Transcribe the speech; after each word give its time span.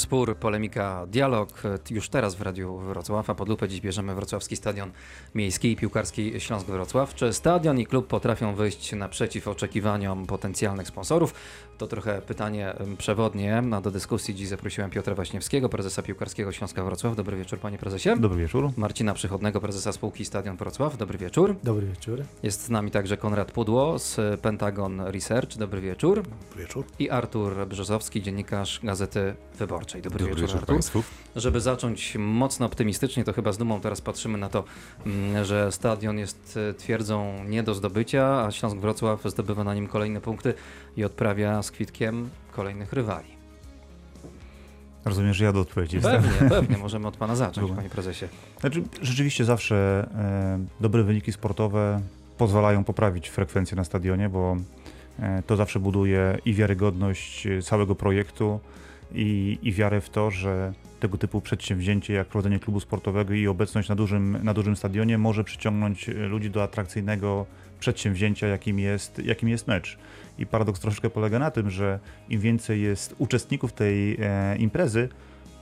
Spór, 0.00 0.36
polemika, 0.36 1.06
dialog 1.06 1.62
już 1.90 2.08
teraz 2.08 2.34
w 2.34 2.42
Radiu 2.42 2.78
Wrocław, 2.78 3.30
a 3.30 3.34
pod 3.34 3.48
lupę 3.48 3.68
dziś 3.68 3.80
bierzemy 3.80 4.14
Wrocławski 4.14 4.56
Stadion 4.56 4.90
Miejski 5.34 5.72
i 5.72 5.76
Piłkarski 5.76 6.40
Śląsk-Wrocław. 6.40 7.14
Czy 7.14 7.32
stadion 7.32 7.78
i 7.78 7.86
klub 7.86 8.06
potrafią 8.06 8.54
wyjść 8.54 8.92
naprzeciw 8.92 9.48
oczekiwaniom 9.48 10.26
potencjalnych 10.26 10.88
sponsorów? 10.88 11.34
To 11.78 11.86
trochę 11.86 12.22
pytanie 12.22 12.74
przewodnie, 12.98 13.62
a 13.72 13.80
do 13.80 13.90
dyskusji 13.90 14.34
dziś 14.34 14.48
zaprosiłem 14.48 14.90
Piotra 14.90 15.14
Waśniewskiego, 15.14 15.68
prezesa 15.68 16.02
Piłkarskiego 16.02 16.52
Śląska 16.52 16.84
Wrocław. 16.84 17.16
Dobry 17.16 17.36
wieczór 17.36 17.58
panie 17.58 17.78
prezesie. 17.78 18.10
Dobry 18.18 18.40
wieczór. 18.40 18.70
Marcina 18.76 19.14
Przychodnego, 19.14 19.60
prezesa 19.60 19.92
spółki 19.92 20.24
Stadion 20.24 20.56
Wrocław. 20.56 20.96
Dobry 20.96 21.18
wieczór. 21.18 21.56
Dobry 21.62 21.86
wieczór. 21.86 22.22
Jest 22.42 22.64
z 22.64 22.70
nami 22.70 22.90
także 22.90 23.16
Konrad 23.16 23.52
Pudło 23.52 23.98
z 23.98 24.40
Pentagon 24.40 25.00
Research. 25.00 25.56
Dobry 25.56 25.80
wieczór. 25.80 26.22
Dobry 26.22 26.64
wieczór. 26.64 26.84
I 26.98 27.10
Artur 27.10 27.66
Brzozowski, 27.66 28.22
dziennikarz 28.22 28.80
Gazety 28.82 29.34
Wyborczej. 29.58 29.89
Dobry, 29.98 30.10
Dobry 30.10 30.26
wieczór, 30.26 30.60
wieczór 30.60 30.76
Artur. 30.76 31.02
Żeby 31.36 31.60
zacząć 31.60 32.16
mocno 32.18 32.66
optymistycznie, 32.66 33.24
to 33.24 33.32
chyba 33.32 33.52
z 33.52 33.58
dumą 33.58 33.80
teraz 33.80 34.00
patrzymy 34.00 34.38
na 34.38 34.48
to, 34.48 34.64
mm, 35.06 35.44
że 35.44 35.72
stadion 35.72 36.18
jest 36.18 36.58
e, 36.70 36.74
twierdzą 36.74 37.44
nie 37.44 37.62
do 37.62 37.74
zdobycia, 37.74 38.44
a 38.44 38.50
Śląsk 38.50 38.76
Wrocław 38.76 39.22
zdobywa 39.24 39.64
na 39.64 39.74
nim 39.74 39.86
kolejne 39.86 40.20
punkty 40.20 40.54
i 40.96 41.04
odprawia 41.04 41.62
z 41.62 41.70
kwitkiem 41.70 42.30
kolejnych 42.52 42.92
rywali. 42.92 43.40
Rozumiem, 45.04 45.34
że 45.34 45.44
ja 45.44 45.52
do 45.52 45.60
odpowiedzi 45.60 45.96
jestem. 45.96 46.22
Pewnie, 46.22 46.48
pewnie, 46.48 46.78
możemy 46.78 47.08
od 47.08 47.16
pana 47.16 47.36
zacząć, 47.36 47.60
Dobra. 47.60 47.76
panie 47.76 47.88
prezesie. 47.88 48.26
Znaczy, 48.60 48.82
rzeczywiście 49.02 49.44
zawsze 49.44 50.08
e, 50.14 50.66
dobre 50.80 51.02
wyniki 51.02 51.32
sportowe 51.32 52.00
pozwalają 52.38 52.84
poprawić 52.84 53.28
frekwencję 53.28 53.76
na 53.76 53.84
stadionie, 53.84 54.28
bo 54.28 54.56
e, 55.18 55.42
to 55.46 55.56
zawsze 55.56 55.80
buduje 55.80 56.38
i 56.44 56.54
wiarygodność 56.54 57.46
e, 57.46 57.62
całego 57.62 57.94
projektu, 57.94 58.60
i, 59.14 59.58
i 59.62 59.72
wiarę 59.72 60.00
w 60.00 60.10
to, 60.10 60.30
że 60.30 60.72
tego 61.00 61.18
typu 61.18 61.40
przedsięwzięcie 61.40 62.14
jak 62.14 62.28
prowadzenie 62.28 62.58
klubu 62.58 62.80
sportowego 62.80 63.34
i 63.34 63.46
obecność 63.46 63.88
na 63.88 63.94
dużym, 63.94 64.44
na 64.44 64.54
dużym 64.54 64.76
stadionie 64.76 65.18
może 65.18 65.44
przyciągnąć 65.44 66.08
ludzi 66.08 66.50
do 66.50 66.62
atrakcyjnego 66.62 67.46
przedsięwzięcia, 67.80 68.46
jakim 68.46 68.78
jest, 68.78 69.18
jakim 69.24 69.48
jest 69.48 69.66
mecz. 69.66 69.98
I 70.38 70.46
paradoks 70.46 70.80
troszeczkę 70.80 71.10
polega 71.10 71.38
na 71.38 71.50
tym, 71.50 71.70
że 71.70 71.98
im 72.28 72.40
więcej 72.40 72.82
jest 72.82 73.14
uczestników 73.18 73.72
tej 73.72 74.16
e, 74.20 74.56
imprezy, 74.56 75.08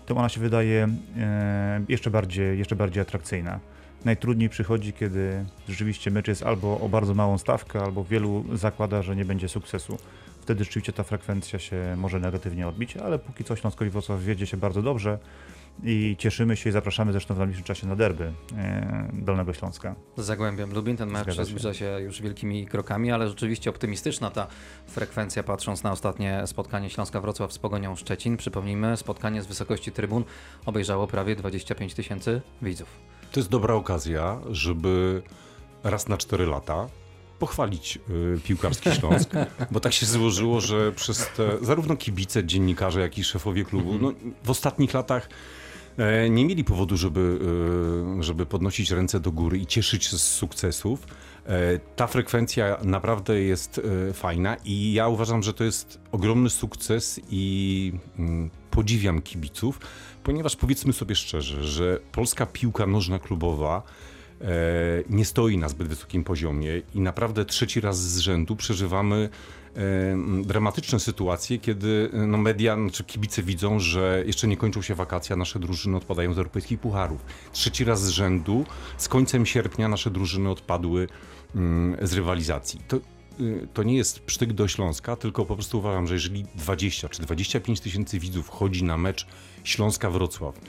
tym 0.06 0.18
ona 0.18 0.28
się 0.28 0.40
wydaje 0.40 0.88
e, 1.18 1.80
jeszcze, 1.88 2.10
bardziej, 2.10 2.58
jeszcze 2.58 2.76
bardziej 2.76 3.02
atrakcyjna. 3.02 3.60
Najtrudniej 4.04 4.48
przychodzi, 4.48 4.92
kiedy 4.92 5.44
rzeczywiście 5.68 6.10
mecz 6.10 6.28
jest 6.28 6.42
albo 6.42 6.80
o 6.80 6.88
bardzo 6.88 7.14
małą 7.14 7.38
stawkę, 7.38 7.80
albo 7.80 8.04
wielu 8.04 8.44
zakłada, 8.52 9.02
że 9.02 9.16
nie 9.16 9.24
będzie 9.24 9.48
sukcesu. 9.48 9.98
Wtedy 10.48 10.64
rzeczywiście 10.64 10.92
ta 10.92 11.02
frekwencja 11.02 11.58
się 11.58 11.94
może 11.96 12.20
negatywnie 12.20 12.68
odbić, 12.68 12.96
ale 12.96 13.18
póki 13.18 13.44
co 13.44 13.56
Śląskowi 13.56 13.90
Wrocław 13.90 14.22
wiedzie 14.22 14.46
się 14.46 14.56
bardzo 14.56 14.82
dobrze 14.82 15.18
i 15.84 16.16
cieszymy 16.18 16.56
się 16.56 16.70
i 16.70 16.72
zapraszamy 16.72 17.12
zresztą 17.12 17.34
w 17.34 17.38
najbliższym 17.38 17.64
czasie 17.64 17.86
na 17.86 17.96
derby 17.96 18.32
e, 18.56 19.08
Dolnego 19.12 19.52
Śląska. 19.52 19.94
Z 20.16 20.24
Zagłębiem 20.24 20.72
Lubin 20.72 20.96
ten 20.96 21.10
mecz 21.10 21.22
Zgadza 21.22 21.42
się. 21.42 21.50
zbliża 21.50 21.74
się 21.74 22.00
już 22.00 22.22
wielkimi 22.22 22.66
krokami, 22.66 23.12
ale 23.12 23.28
rzeczywiście 23.28 23.70
optymistyczna 23.70 24.30
ta 24.30 24.46
frekwencja, 24.86 25.42
patrząc 25.42 25.82
na 25.82 25.92
ostatnie 25.92 26.42
spotkanie 26.46 26.90
Śląska 26.90 27.20
Wrocław 27.20 27.52
z 27.52 27.58
Pogonią 27.58 27.96
Szczecin. 27.96 28.36
Przypomnijmy, 28.36 28.96
spotkanie 28.96 29.42
z 29.42 29.46
wysokości 29.46 29.92
trybun 29.92 30.24
obejrzało 30.66 31.06
prawie 31.06 31.36
25 31.36 31.94
tysięcy 31.94 32.40
widzów. 32.62 32.88
To 33.32 33.40
jest 33.40 33.50
dobra 33.50 33.74
okazja, 33.74 34.40
żeby 34.50 35.22
raz 35.84 36.08
na 36.08 36.16
4 36.16 36.46
lata 36.46 36.88
pochwalić 37.38 37.98
y, 38.10 38.40
piłkarski 38.44 38.90
Śląsk, 38.90 39.30
bo 39.70 39.80
tak 39.80 39.92
się 39.92 40.06
złożyło, 40.06 40.60
że 40.60 40.92
przez 40.92 41.28
te 41.36 41.58
zarówno 41.62 41.96
kibice, 41.96 42.44
dziennikarze, 42.44 43.00
jak 43.00 43.18
i 43.18 43.24
szefowie 43.24 43.64
klubu 43.64 43.98
no, 44.00 44.12
w 44.44 44.50
ostatnich 44.50 44.94
latach 44.94 45.28
e, 45.98 46.30
nie 46.30 46.44
mieli 46.44 46.64
powodu, 46.64 46.96
żeby, 46.96 47.38
y, 48.20 48.22
żeby 48.22 48.46
podnosić 48.46 48.90
ręce 48.90 49.20
do 49.20 49.32
góry 49.32 49.58
i 49.58 49.66
cieszyć 49.66 50.04
się 50.04 50.18
z 50.18 50.22
sukcesów. 50.22 51.06
E, 51.46 51.78
Ta 51.78 52.06
frekwencja 52.06 52.78
naprawdę 52.82 53.40
jest 53.40 53.80
fajna 54.12 54.56
i 54.64 54.92
ja 54.92 55.08
uważam, 55.08 55.42
że 55.42 55.54
to 55.54 55.64
jest 55.64 56.00
ogromny 56.12 56.50
sukces 56.50 57.20
i 57.30 57.92
mm, 58.18 58.50
podziwiam 58.70 59.22
kibiców, 59.22 59.80
ponieważ 60.22 60.56
powiedzmy 60.56 60.92
sobie 60.92 61.14
szczerze, 61.14 61.64
że 61.64 61.98
polska 62.12 62.46
piłka 62.46 62.86
nożna 62.86 63.18
klubowa 63.18 63.82
nie 65.10 65.24
stoi 65.24 65.58
na 65.58 65.68
zbyt 65.68 65.88
wysokim 65.88 66.24
poziomie 66.24 66.82
i 66.94 67.00
naprawdę 67.00 67.44
trzeci 67.44 67.80
raz 67.80 68.00
z 68.00 68.18
rzędu 68.18 68.56
przeżywamy 68.56 69.28
e, 69.76 70.42
dramatyczne 70.42 71.00
sytuacje, 71.00 71.58
kiedy 71.58 72.10
e, 72.12 72.26
no, 72.26 72.38
media, 72.38 72.76
znaczy 72.76 73.04
kibice 73.04 73.42
widzą, 73.42 73.78
że 73.78 74.22
jeszcze 74.26 74.48
nie 74.48 74.56
kończą 74.56 74.82
się 74.82 74.94
wakacje, 74.94 75.34
a 75.34 75.36
nasze 75.36 75.58
drużyny 75.58 75.96
odpadają 75.96 76.34
z 76.34 76.38
europejskich 76.38 76.80
pucharów. 76.80 77.24
Trzeci 77.52 77.84
raz 77.84 78.02
z 78.04 78.08
rzędu, 78.08 78.64
z 78.98 79.08
końcem 79.08 79.46
sierpnia 79.46 79.88
nasze 79.88 80.10
drużyny 80.10 80.50
odpadły 80.50 81.08
mm, 81.54 82.06
z 82.06 82.12
rywalizacji. 82.12 82.80
To, 82.88 82.96
y, 83.40 83.68
to 83.74 83.82
nie 83.82 83.96
jest 83.96 84.20
psztyk 84.20 84.52
do 84.52 84.68
Śląska, 84.68 85.16
tylko 85.16 85.46
po 85.46 85.54
prostu 85.54 85.78
uważam, 85.78 86.06
że 86.06 86.14
jeżeli 86.14 86.44
20 86.54 87.08
czy 87.08 87.22
25 87.22 87.80
tysięcy 87.80 88.18
widzów 88.18 88.48
chodzi 88.48 88.84
na 88.84 88.96
mecz 88.96 89.26
Śląska-Wrocław, 89.64 90.52
e, 90.54 90.60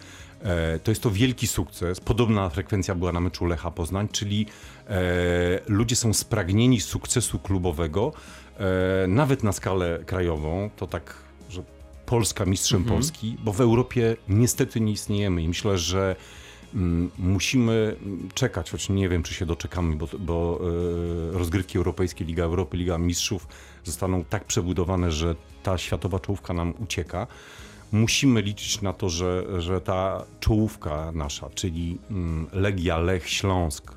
to 0.83 0.91
jest 0.91 1.03
to 1.03 1.11
wielki 1.11 1.47
sukces. 1.47 1.99
Podobna 1.99 2.49
frekwencja 2.49 2.95
była 2.95 3.11
na 3.11 3.19
meczu 3.19 3.45
Lecha 3.45 3.71
Poznań, 3.71 4.09
czyli 4.11 4.45
e, 4.87 5.59
ludzie 5.67 5.95
są 5.95 6.13
spragnieni 6.13 6.81
sukcesu 6.81 7.39
klubowego, 7.39 8.13
e, 8.57 9.07
nawet 9.07 9.43
na 9.43 9.51
skalę 9.51 9.99
krajową. 10.05 10.69
To 10.75 10.87
tak, 10.87 11.15
że 11.49 11.63
Polska 12.05 12.45
mistrzem 12.45 12.83
Polski, 12.83 13.37
bo 13.43 13.53
w 13.53 13.61
Europie 13.61 14.17
niestety 14.29 14.81
nie 14.81 14.91
istniejemy 14.91 15.43
i 15.43 15.47
myślę, 15.47 15.77
że 15.77 16.15
mm, 16.73 17.11
musimy 17.17 17.95
czekać, 18.33 18.71
choć 18.71 18.89
nie 18.89 19.09
wiem, 19.09 19.23
czy 19.23 19.33
się 19.33 19.45
doczekamy, 19.45 19.95
bo, 19.95 20.07
bo 20.19 20.59
e, 21.33 21.37
rozgrywki 21.37 21.77
europejskie, 21.77 22.25
Liga 22.25 22.43
Europy, 22.43 22.77
Liga 22.77 22.97
Mistrzów 22.97 23.47
zostaną 23.83 24.23
tak 24.23 24.45
przebudowane, 24.45 25.11
że 25.11 25.35
ta 25.63 25.77
światowa 25.77 26.19
czołówka 26.19 26.53
nam 26.53 26.73
ucieka. 26.79 27.27
Musimy 27.91 28.41
liczyć 28.41 28.81
na 28.81 28.93
to, 28.93 29.09
że, 29.09 29.61
że 29.61 29.81
ta 29.81 30.25
czołówka 30.39 31.11
nasza, 31.11 31.49
czyli 31.49 31.97
mm, 32.11 32.47
Legia, 32.53 32.97
Lech, 32.97 33.29
Śląsk, 33.29 33.95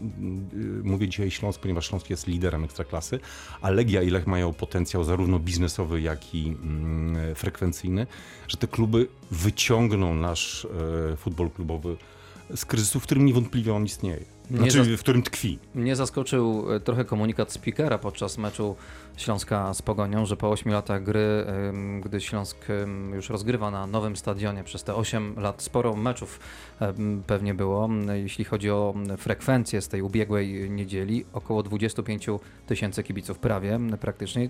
mm, 0.00 0.48
y, 0.80 0.88
mówię 0.88 1.08
dzisiaj 1.08 1.30
Śląsk, 1.30 1.60
ponieważ 1.60 1.88
Śląsk 1.88 2.10
jest 2.10 2.26
liderem 2.26 2.64
Ekstraklasy, 2.64 3.20
a 3.60 3.70
Legia 3.70 4.02
i 4.02 4.10
Lech 4.10 4.26
mają 4.26 4.52
potencjał 4.52 5.04
zarówno 5.04 5.38
biznesowy, 5.38 6.00
jak 6.00 6.34
i 6.34 6.46
mm, 6.46 7.34
frekwencyjny, 7.34 8.06
że 8.48 8.56
te 8.56 8.66
kluby 8.66 9.08
wyciągną 9.30 10.14
nasz 10.14 10.64
e, 11.12 11.16
futbol 11.16 11.50
klubowy 11.50 11.96
z 12.54 12.64
kryzysu, 12.64 13.00
w 13.00 13.02
którym 13.02 13.26
niewątpliwie 13.26 13.74
on 13.74 13.84
istnieje. 13.84 14.35
Nie 14.50 14.70
Znaczy, 14.70 14.96
w 14.96 15.00
którym 15.00 15.22
tkwi. 15.22 15.58
Mnie 15.74 15.96
zaskoczył 15.96 16.74
e, 16.74 16.80
trochę 16.80 17.04
komunikat 17.04 17.52
speakera 17.52 17.98
podczas 17.98 18.38
meczu 18.38 18.76
Śląska 19.16 19.74
z 19.74 19.82
Pogonią, 19.82 20.26
że 20.26 20.36
po 20.36 20.50
8 20.50 20.72
latach 20.72 21.02
gry, 21.02 21.46
gdy 22.04 22.20
Śląsk 22.20 22.56
już 23.14 23.30
rozgrywa 23.30 23.70
na 23.70 23.86
nowym 23.86 24.16
stadionie 24.16 24.64
przez 24.64 24.84
te 24.84 24.94
8 24.94 25.34
lat, 25.40 25.62
sporo 25.62 25.96
meczów 25.96 26.40
pewnie 27.26 27.54
było, 27.54 27.88
jeśli 28.12 28.44
chodzi 28.44 28.70
o 28.70 28.94
frekwencję 29.16 29.82
z 29.82 29.88
tej 29.88 30.02
ubiegłej 30.02 30.70
niedzieli, 30.70 31.24
około 31.32 31.62
25 31.62 32.26
tysięcy 32.66 33.02
kibiców 33.02 33.38
prawie 33.38 33.80
praktycznie, 34.00 34.48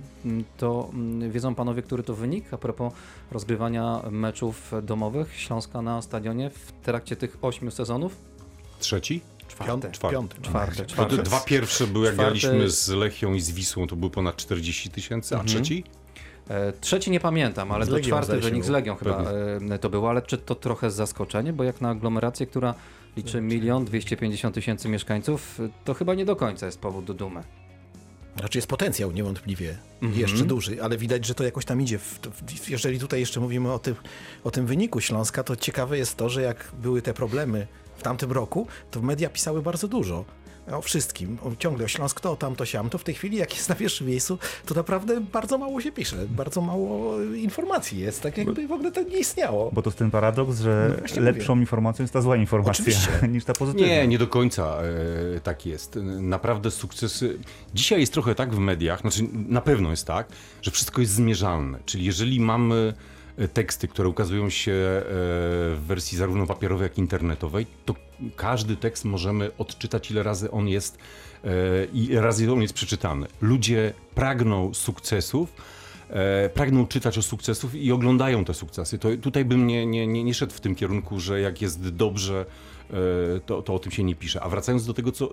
to 0.57 0.91
wiedzą 1.31 1.55
panowie, 1.55 1.83
który 1.83 2.03
to 2.03 2.15
wynik 2.15 2.55
a 2.55 2.59
propos 2.59 2.93
rozgrywania 3.33 4.03
meczów 4.11 4.73
domowych 4.83 5.37
Śląska 5.37 5.83
na 5.83 6.03
stadionie 6.03 6.51
w 6.51 6.73
trakcie 6.73 7.17
tych 7.17 7.39
8 7.43 7.71
sezonów? 7.71 8.17
Trzeci? 8.78 9.21
Czwarty. 9.49 9.91
Czwarty. 9.93 10.15
Piąty. 10.17 10.41
Czwarty, 10.43 10.83
Bo 10.83 10.89
czwarty. 10.89 11.17
te 11.17 11.23
dwa 11.23 11.41
pierwsze 11.41 11.87
były, 11.87 12.07
jak 12.07 12.15
Czwarty- 12.15 12.41
graliśmy 12.41 12.71
z 12.71 12.89
Lechią 12.89 13.34
i 13.34 13.41
z 13.41 13.51
Wisłą, 13.51 13.87
to 13.87 13.97
było 13.97 14.11
ponad 14.11 14.37
40 14.37 14.91
tysięcy, 14.91 15.34
a 15.34 15.39
Mhm. 15.41 15.49
trzeci? 15.49 15.84
E, 16.49 16.73
Trzeci 16.81 17.11
nie 17.11 17.21
pamiętam, 17.21 17.73
ale 17.73 17.87
to 17.87 18.01
czwarty 18.01 18.37
wynik 18.41 18.65
z. 18.65 18.69
Legią 18.69 18.97
chyba 18.97 19.25
e, 19.71 19.79
to 19.79 19.91
było, 19.91 20.11
ale 20.11 20.23
czy 20.23 20.39
to 20.39 20.54
trochę 20.54 20.91
zaskoczenie, 20.91 21.53
bo 21.53 21.65
jak 21.65 21.81
na 21.81 21.91
aglomerację, 21.91 22.47
która 22.47 22.75
liczy 23.16 23.41
milion 23.41 23.84
250 23.84 24.54
tysięcy 24.54 24.89
mieszkańców, 24.89 25.59
to 25.84 25.95
chyba 25.95 26.15
nie 26.15 26.25
do 26.25 26.37
końca 26.37 26.66
jest 26.66 26.81
powód 26.81 27.04
do 27.04 27.15
dumy. 27.15 27.43
Znaczy 28.39 28.59
jest 28.59 28.69
potencjał 28.69 29.13
niewątpliwie 29.13 29.77
Mhm. 30.03 30.21
jeszcze 30.21 30.45
duży, 30.45 30.83
ale 30.83 30.97
widać, 30.98 31.27
że 31.27 31.34
to 31.34 31.45
jakoś 31.45 31.65
tam 31.65 31.81
idzie. 31.81 31.98
Jeżeli 32.69 32.98
tutaj 32.98 33.21
jeszcze 33.21 33.41
mówimy 33.41 33.72
o 33.72 33.78
tym, 33.78 33.95
o 34.45 34.51
tym 34.51 34.66
wyniku 34.66 35.01
Śląska, 35.01 35.43
to 35.45 35.57
ciekawe 35.57 35.98
jest 35.98 36.16
to, 36.16 36.28
że 36.28 36.43
jak 36.43 36.71
były 36.83 37.03
te 37.03 37.15
problemy 37.15 37.66
w 37.97 38.03
tamtym 38.03 38.33
roku, 38.33 38.66
to 38.91 39.03
media 39.03 39.28
pisały 39.28 39.63
bardzo 39.63 39.89
dużo. 39.89 40.25
O 40.72 40.83
wszystkim, 40.83 41.39
o, 41.43 41.57
ciągle 41.59 41.84
o 41.84 41.89
Śląsk 41.89 42.21
to, 42.21 42.37
tam, 42.37 42.57
to, 42.57 42.65
siam, 42.66 42.91
to 42.91 42.98
w 42.98 43.04
tej 43.04 43.15
chwili 43.15 43.37
jak 43.37 43.54
jest 43.54 43.69
na 43.69 43.75
pierwszym 43.75 44.07
miejscu, 44.07 44.39
to 44.66 44.75
naprawdę 44.75 45.21
bardzo 45.21 45.59
mało 45.59 45.81
się 45.81 45.93
pisze, 45.93 46.16
bardzo 46.28 46.60
mało 46.60 47.22
informacji 47.22 47.98
jest, 47.98 48.22
tak 48.22 48.39
jakby 48.39 48.69
w 48.69 48.72
ogóle 48.72 48.93
to 48.93 49.03
nie 49.03 49.19
istniało. 49.19 49.71
Bo 49.72 49.83
to 49.83 49.91
jest 49.91 49.98
ten 49.98 50.10
paradoks, 50.10 50.60
że 50.60 51.03
No 51.16 51.22
lepszą 51.22 51.60
informacją 51.60 52.03
jest 52.03 52.13
ta 52.13 52.21
zła 52.21 52.37
informacja 52.37 52.84
Oczywiście. 52.84 53.10
niż 53.33 53.45
ta 53.45 53.53
pozytywna. 53.53 53.87
Nie, 53.87 54.09
nie 54.09 54.19
do 54.19 54.27
końca 54.27 54.78
e, 55.37 55.41
tak 55.41 55.66
jest. 55.66 55.98
Naprawdę 56.21 56.71
sukcesy. 56.71 57.39
Dzisiaj 57.75 58.01
jest 58.01 58.13
trochę 58.13 58.34
tak 58.34 58.54
w 58.54 58.59
mediach, 58.59 59.01
znaczy 59.01 59.22
na 59.48 59.60
pewno 59.60 59.91
jest 59.91 60.07
tak, 60.07 60.28
że 60.63 60.71
wszystko 60.71 61.01
jest 61.01 61.13
zmierzalne. 61.13 61.78
Czyli 61.84 62.04
jeżeli 62.04 62.41
mamy 62.41 62.95
e, 62.98 63.16
teksty, 63.53 63.88
które 63.88 64.09
ukazują 64.09 64.50
się 64.50 64.72
e, 64.72 65.03
w 65.74 65.83
wersji 65.86 66.18
zarówno 66.18 66.47
papierowej, 66.47 66.84
jak 66.84 66.98
i 66.98 67.00
internetowej, 67.00 67.66
to 67.84 67.94
każdy 68.36 68.77
tekst 68.77 69.04
możemy 69.04 69.50
odczytać, 69.59 70.10
ile 70.10 70.22
razy 70.22 70.50
on 70.50 70.68
jest 70.68 70.98
e, 71.44 71.48
i 71.92 72.18
razy 72.18 72.53
on 72.53 72.62
jest 72.62 72.74
przeczytany. 72.74 73.27
Ludzie 73.41 73.92
pragną 74.15 74.74
sukcesów, 74.74 75.53
e, 76.10 76.48
pragną 76.48 76.86
czytać 76.86 77.18
o 77.18 77.22
sukcesów 77.22 77.74
i 77.74 77.92
oglądają 77.92 78.44
te 78.44 78.54
sukcesy. 78.54 78.98
To 78.98 79.09
tutaj 79.22 79.44
bym 79.44 79.66
nie, 79.66 79.86
nie, 79.86 80.06
nie, 80.06 80.24
nie 80.24 80.34
szedł 80.34 80.53
w 80.53 80.60
tym 80.60 80.74
kierunku, 80.74 81.21
że 81.21 81.41
jak 81.41 81.62
jest 81.62 81.88
dobrze, 81.88 82.47
to, 83.47 83.62
to 83.62 83.74
o 83.74 83.78
tym 83.78 83.92
się 83.92 84.04
nie 84.04 84.15
pisze. 84.15 84.41
A 84.42 84.48
wracając 84.48 84.86
do 84.86 84.94
tego, 84.94 85.12
co, 85.12 85.30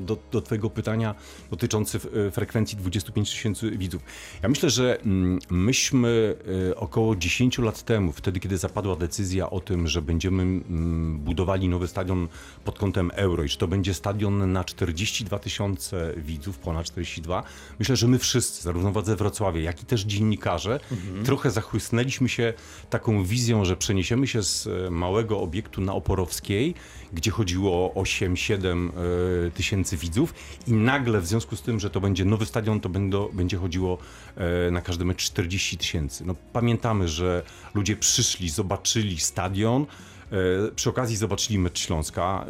do, 0.00 0.16
do 0.32 0.40
twojego 0.40 0.70
pytania 0.70 1.14
dotyczące 1.50 1.98
e, 2.26 2.30
frekwencji 2.30 2.78
25 2.78 3.30
tysięcy 3.30 3.70
widzów. 3.70 4.02
Ja 4.42 4.48
myślę, 4.48 4.70
że 4.70 5.00
mm, 5.00 5.38
myśmy 5.50 6.36
e, 6.70 6.76
około 6.76 7.16
10 7.16 7.58
lat 7.58 7.82
temu, 7.82 8.12
wtedy 8.12 8.40
kiedy 8.40 8.58
zapadła 8.58 8.96
decyzja 8.96 9.50
o 9.50 9.60
tym, 9.60 9.88
że 9.88 10.02
będziemy 10.02 10.42
mm, 10.42 11.18
budowali 11.18 11.68
nowy 11.68 11.88
stadion 11.88 12.28
pod 12.64 12.78
kątem 12.78 13.10
euro 13.14 13.44
i 13.44 13.48
czy 13.48 13.58
to 13.58 13.68
będzie 13.68 13.94
stadion 13.94 14.52
na 14.52 14.64
42 14.64 15.38
tysiące 15.38 16.14
widzów, 16.16 16.58
ponad 16.58 16.86
42, 16.86 17.42
myślę, 17.78 17.96
że 17.96 18.08
my 18.08 18.18
wszyscy, 18.18 18.62
zarówno 18.62 18.92
władze 18.92 19.16
Wrocławia, 19.16 19.60
jak 19.60 19.82
i 19.82 19.86
też 19.86 20.02
dziennikarze, 20.02 20.80
trochę 21.24 21.50
zachłysnęliśmy 21.50 22.28
się 22.28 22.52
taką 22.90 23.24
wizją, 23.24 23.64
że 23.64 23.76
przeniesiemy 23.76 24.26
się 24.26 24.42
z 24.42 24.66
e, 24.66 24.90
małego 24.90 25.40
obiektu 25.40 25.80
na 25.80 25.94
Oporowskiej, 25.94 26.71
gdzie 27.12 27.30
chodziło 27.30 27.94
o 27.94 28.02
8-7 28.02 28.88
e, 28.88 29.50
tysięcy 29.50 29.96
widzów 29.96 30.34
i 30.66 30.72
nagle 30.72 31.20
w 31.20 31.26
związku 31.26 31.56
z 31.56 31.62
tym, 31.62 31.80
że 31.80 31.90
to 31.90 32.00
będzie 32.00 32.24
nowy 32.24 32.46
stadion, 32.46 32.80
to 32.80 32.88
będą, 32.88 33.28
będzie 33.32 33.56
chodziło 33.56 33.98
e, 34.36 34.70
na 34.70 34.80
każdy 34.80 35.04
mecz 35.04 35.24
40 35.24 35.78
tysięcy. 35.78 36.24
No, 36.26 36.34
pamiętamy, 36.52 37.08
że 37.08 37.42
ludzie 37.74 37.96
przyszli, 37.96 38.50
zobaczyli 38.50 39.18
stadion, 39.18 39.82
e, 39.82 40.36
przy 40.74 40.90
okazji 40.90 41.16
zobaczyli 41.16 41.58
mecz 41.58 41.78
Śląska 41.78 42.46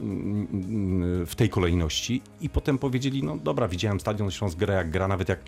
w 1.26 1.32
tej 1.36 1.48
kolejności 1.48 2.22
i 2.40 2.48
potem 2.48 2.78
powiedzieli, 2.78 3.22
no 3.22 3.36
dobra, 3.36 3.68
widziałem 3.68 4.00
stadion 4.00 4.30
Śląsk 4.30 4.58
gra 4.58 4.74
jak 4.74 4.90
gra, 4.90 5.08
nawet 5.08 5.28
jak 5.28 5.40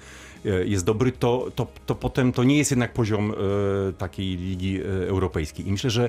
jest 0.64 0.84
dobry, 0.84 1.12
to, 1.12 1.50
to, 1.54 1.66
to 1.86 1.94
potem 1.94 2.32
to 2.32 2.44
nie 2.44 2.58
jest 2.58 2.70
jednak 2.70 2.92
poziom 2.92 3.34
takiej 3.98 4.36
ligi 4.36 4.80
europejskiej. 5.08 5.68
I 5.68 5.72
myślę, 5.72 5.90
że 5.90 6.08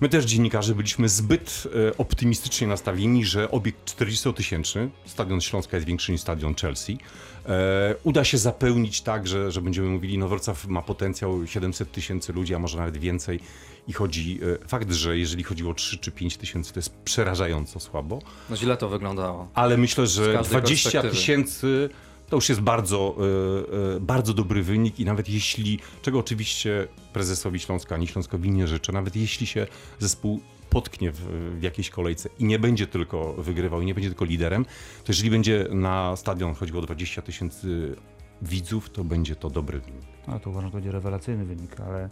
My 0.00 0.08
też 0.08 0.24
dziennikarze 0.24 0.74
byliśmy 0.74 1.08
zbyt 1.08 1.62
e, 1.88 1.96
optymistycznie 1.96 2.66
nastawieni, 2.66 3.24
że 3.24 3.50
obiekt 3.50 3.96
40-tysięczny, 3.98 4.88
stadion 5.06 5.40
Śląska 5.40 5.76
jest 5.76 5.86
większy 5.86 6.12
niż 6.12 6.20
stadion 6.20 6.54
Chelsea, 6.54 6.98
e, 7.46 7.94
uda 8.02 8.24
się 8.24 8.38
zapełnić 8.38 9.00
tak, 9.02 9.26
że, 9.26 9.52
że 9.52 9.60
będziemy 9.62 9.88
mówili, 9.88 10.18
no 10.18 10.28
Wrocław 10.28 10.66
ma 10.66 10.82
potencjał 10.82 11.46
700 11.46 11.92
tysięcy 11.92 12.32
ludzi, 12.32 12.54
a 12.54 12.58
może 12.58 12.78
nawet 12.78 12.96
więcej 12.96 13.40
i 13.88 13.92
chodzi, 13.92 14.38
e, 14.64 14.68
fakt, 14.68 14.92
że 14.92 15.18
jeżeli 15.18 15.42
chodziło 15.44 15.70
o 15.70 15.74
3 15.74 15.98
czy 15.98 16.10
5 16.12 16.36
tysięcy, 16.36 16.72
to 16.72 16.78
jest 16.78 16.90
przerażająco 17.04 17.80
słabo, 17.80 18.18
No 18.50 18.56
źle 18.56 18.76
to 18.76 18.88
wyglądało. 18.88 19.48
ale 19.54 19.76
myślę, 19.76 20.06
że 20.06 20.32
każdej 20.32 20.60
20 20.60 20.90
perspektywy. 20.90 21.16
tysięcy 21.20 21.88
to 22.28 22.36
już 22.36 22.48
jest 22.48 22.60
bardzo, 22.60 23.16
e, 23.18 23.96
e, 23.96 24.00
bardzo 24.00 24.34
dobry 24.34 24.62
wynik 24.62 25.00
i 25.00 25.04
nawet 25.04 25.28
jeśli, 25.28 25.78
czego 26.02 26.18
oczywiście 26.18 26.88
prezesowi 27.12 27.58
Śląska 27.60 27.94
ani 27.94 28.06
Śląskowi 28.06 28.50
nie 28.50 28.66
życzę, 28.66 28.92
nawet 28.92 29.16
jeśli 29.16 29.46
się 29.46 29.66
zespół 29.98 30.40
potknie 30.70 31.12
w, 31.12 31.20
w 31.58 31.62
jakiejś 31.62 31.90
kolejce 31.90 32.28
i 32.38 32.44
nie 32.44 32.58
będzie 32.58 32.86
tylko 32.86 33.32
wygrywał 33.32 33.80
i 33.80 33.86
nie 33.86 33.94
będzie 33.94 34.08
tylko 34.08 34.24
liderem, 34.24 34.64
to 34.64 35.08
jeżeli 35.08 35.30
będzie 35.30 35.66
na 35.70 36.16
stadion 36.16 36.54
chodziło 36.54 36.78
o 36.78 36.82
20 36.82 37.22
tysięcy 37.22 37.96
widzów, 38.42 38.90
to 38.90 39.04
będzie 39.04 39.36
to 39.36 39.50
dobry 39.50 39.80
wynik. 39.80 40.02
No 40.28 40.40
to 40.40 40.50
uważam, 40.50 40.68
że 40.68 40.72
to 40.72 40.76
będzie 40.76 40.92
rewelacyjny 40.92 41.44
wynik, 41.44 41.80
ale 41.80 42.08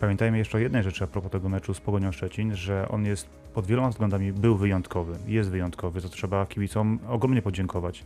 pamiętajmy 0.00 0.38
jeszcze 0.38 0.58
o 0.58 0.60
jednej 0.60 0.82
rzeczy 0.82 1.04
a 1.04 1.06
propos 1.06 1.32
tego 1.32 1.48
meczu 1.48 1.74
z 1.74 1.80
Pogonią 1.80 2.12
Szczecin, 2.12 2.56
że 2.56 2.88
on 2.88 3.04
jest 3.04 3.28
pod 3.54 3.66
wieloma 3.66 3.90
względami 3.90 4.32
był 4.32 4.56
wyjątkowy, 4.56 5.18
jest 5.26 5.50
wyjątkowy, 5.50 6.00
za 6.00 6.08
to 6.08 6.14
trzeba 6.14 6.46
kibicom 6.46 6.98
ogromnie 7.08 7.42
podziękować. 7.42 8.04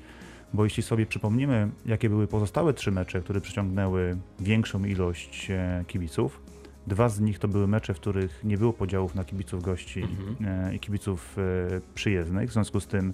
Bo 0.55 0.65
jeśli 0.65 0.83
sobie 0.83 1.07
przypomnimy, 1.07 1.71
jakie 1.87 2.09
były 2.09 2.27
pozostałe 2.27 2.75
trzy 2.75 2.91
mecze, 2.91 3.21
które 3.21 3.41
przyciągnęły 3.41 4.17
większą 4.41 4.85
ilość 4.85 5.51
e, 5.51 5.85
kibiców, 5.87 6.41
dwa 6.87 7.09
z 7.09 7.21
nich 7.21 7.39
to 7.39 7.49
były 7.49 7.67
mecze, 7.69 7.95
w 7.95 8.01
których 8.01 8.45
nie 8.45 8.59
było 8.59 8.73
podziałów 8.73 9.15
na 9.15 9.25
kibiców 9.25 9.63
gości 9.63 10.03
e, 10.45 10.75
i 10.75 10.79
kibiców 10.79 11.37
e, 11.39 11.81
przyjezdnych, 11.95 12.51
w 12.51 12.53
związku 12.53 12.81
z 12.81 12.87
tym 12.87 13.13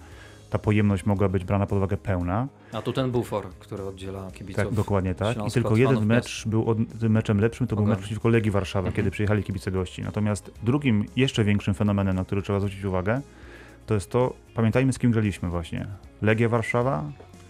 ta 0.50 0.58
pojemność 0.58 1.06
mogła 1.06 1.28
być 1.28 1.44
brana 1.44 1.66
pod 1.66 1.76
uwagę 1.76 1.96
pełna. 1.96 2.48
A 2.72 2.82
tu 2.82 2.92
ten 2.92 3.10
bufor, 3.10 3.48
który 3.58 3.82
oddziela 3.84 4.30
kibiców. 4.30 4.64
Tak, 4.64 4.74
dokładnie 4.74 5.14
tak. 5.14 5.36
I 5.48 5.50
tylko 5.50 5.76
jeden 5.76 6.06
mecz 6.06 6.48
był 6.48 6.70
od, 6.70 6.78
tym 7.00 7.12
meczem 7.12 7.40
lepszym, 7.40 7.66
to 7.66 7.76
był 7.76 7.86
mecz 7.86 7.98
przeciwko 7.98 8.28
Legii 8.28 8.50
Warszawa, 8.50 8.88
Mhm. 8.88 8.96
kiedy 8.96 9.10
przyjechali 9.10 9.42
kibice 9.42 9.70
gości. 9.70 10.02
Natomiast 10.02 10.50
drugim, 10.62 11.04
jeszcze 11.16 11.44
większym 11.44 11.74
fenomenem, 11.74 12.16
na 12.16 12.24
który 12.24 12.42
trzeba 12.42 12.60
zwrócić 12.60 12.84
uwagę, 12.84 13.20
to 13.86 13.94
jest 13.94 14.10
to, 14.10 14.34
pamiętajmy 14.54 14.92
z 14.92 14.98
kim 14.98 15.10
graliśmy 15.10 15.48
właśnie. 15.48 15.86
Legia 16.22 16.48
Warszawa, 16.48 17.04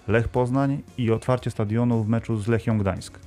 Lech 0.09 0.29
Poznań 0.29 0.83
i 0.99 1.11
otwarcie 1.11 1.51
stadionu 1.51 2.05
w 2.05 2.09
meczu 2.09 2.37
z 2.37 2.49
Lechią 2.49 2.79
Gdańsk. 2.79 3.19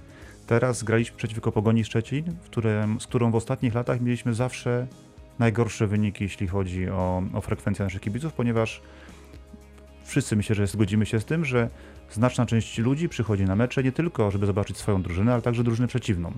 Teraz 0.48 0.84
graliśmy 0.84 1.18
przeciwko 1.18 1.52
Pogoni 1.52 1.86
Szczecin, 1.86 2.24
którym, 2.46 3.02
z 3.02 3.08
którą 3.08 3.32
w 3.32 3.36
ostatnich 3.36 3.76
latach 3.76 4.02
mieliśmy 4.02 4.34
zawsze 4.34 4.88
najgorsze 5.40 5.88
wyniki, 5.88 6.24
jeśli 6.24 6.48
chodzi 6.48 6.90
o, 6.90 7.24
o 7.34 7.42
frekwencję 7.42 7.86
naszych 7.86 8.02
kibiców, 8.02 8.34
ponieważ 8.34 8.82
wszyscy 10.04 10.36
myślę, 10.36 10.56
że 10.56 10.68
zgodzimy 10.68 11.06
się 11.06 11.20
z 11.20 11.26
tym, 11.26 11.46
że 11.46 11.70
znaczna 12.12 12.46
część 12.46 12.78
ludzi 12.78 13.10
przychodzi 13.10 13.46
na 13.46 13.56
mecze 13.56 13.84
nie 13.84 13.92
tylko, 13.92 14.32
żeby 14.32 14.46
zobaczyć 14.46 14.78
swoją 14.78 15.02
drużynę, 15.02 15.34
ale 15.34 15.42
także 15.42 15.64
drużynę 15.64 15.88
przeciwną. 15.88 16.32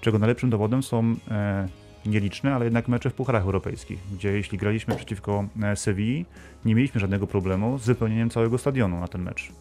Czego 0.00 0.18
najlepszym 0.18 0.50
dowodem 0.50 0.82
są 0.82 1.16
e, 1.30 1.68
nieliczne, 2.08 2.54
ale 2.54 2.64
jednak 2.64 2.88
mecze 2.88 3.10
w 3.10 3.14
pucharach 3.14 3.42
europejskich, 3.42 3.98
gdzie 4.12 4.32
jeśli 4.32 4.58
graliśmy 4.58 4.96
przeciwko 4.96 5.44
e, 5.62 5.76
Sewilli, 5.76 6.26
nie 6.64 6.74
mieliśmy 6.74 7.00
żadnego 7.00 7.26
problemu 7.26 7.78
z 7.78 7.86
wypełnieniem 7.86 8.30
całego 8.30 8.58
stadionu 8.58 9.00
na 9.00 9.08
ten 9.08 9.22
mecz. 9.22 9.52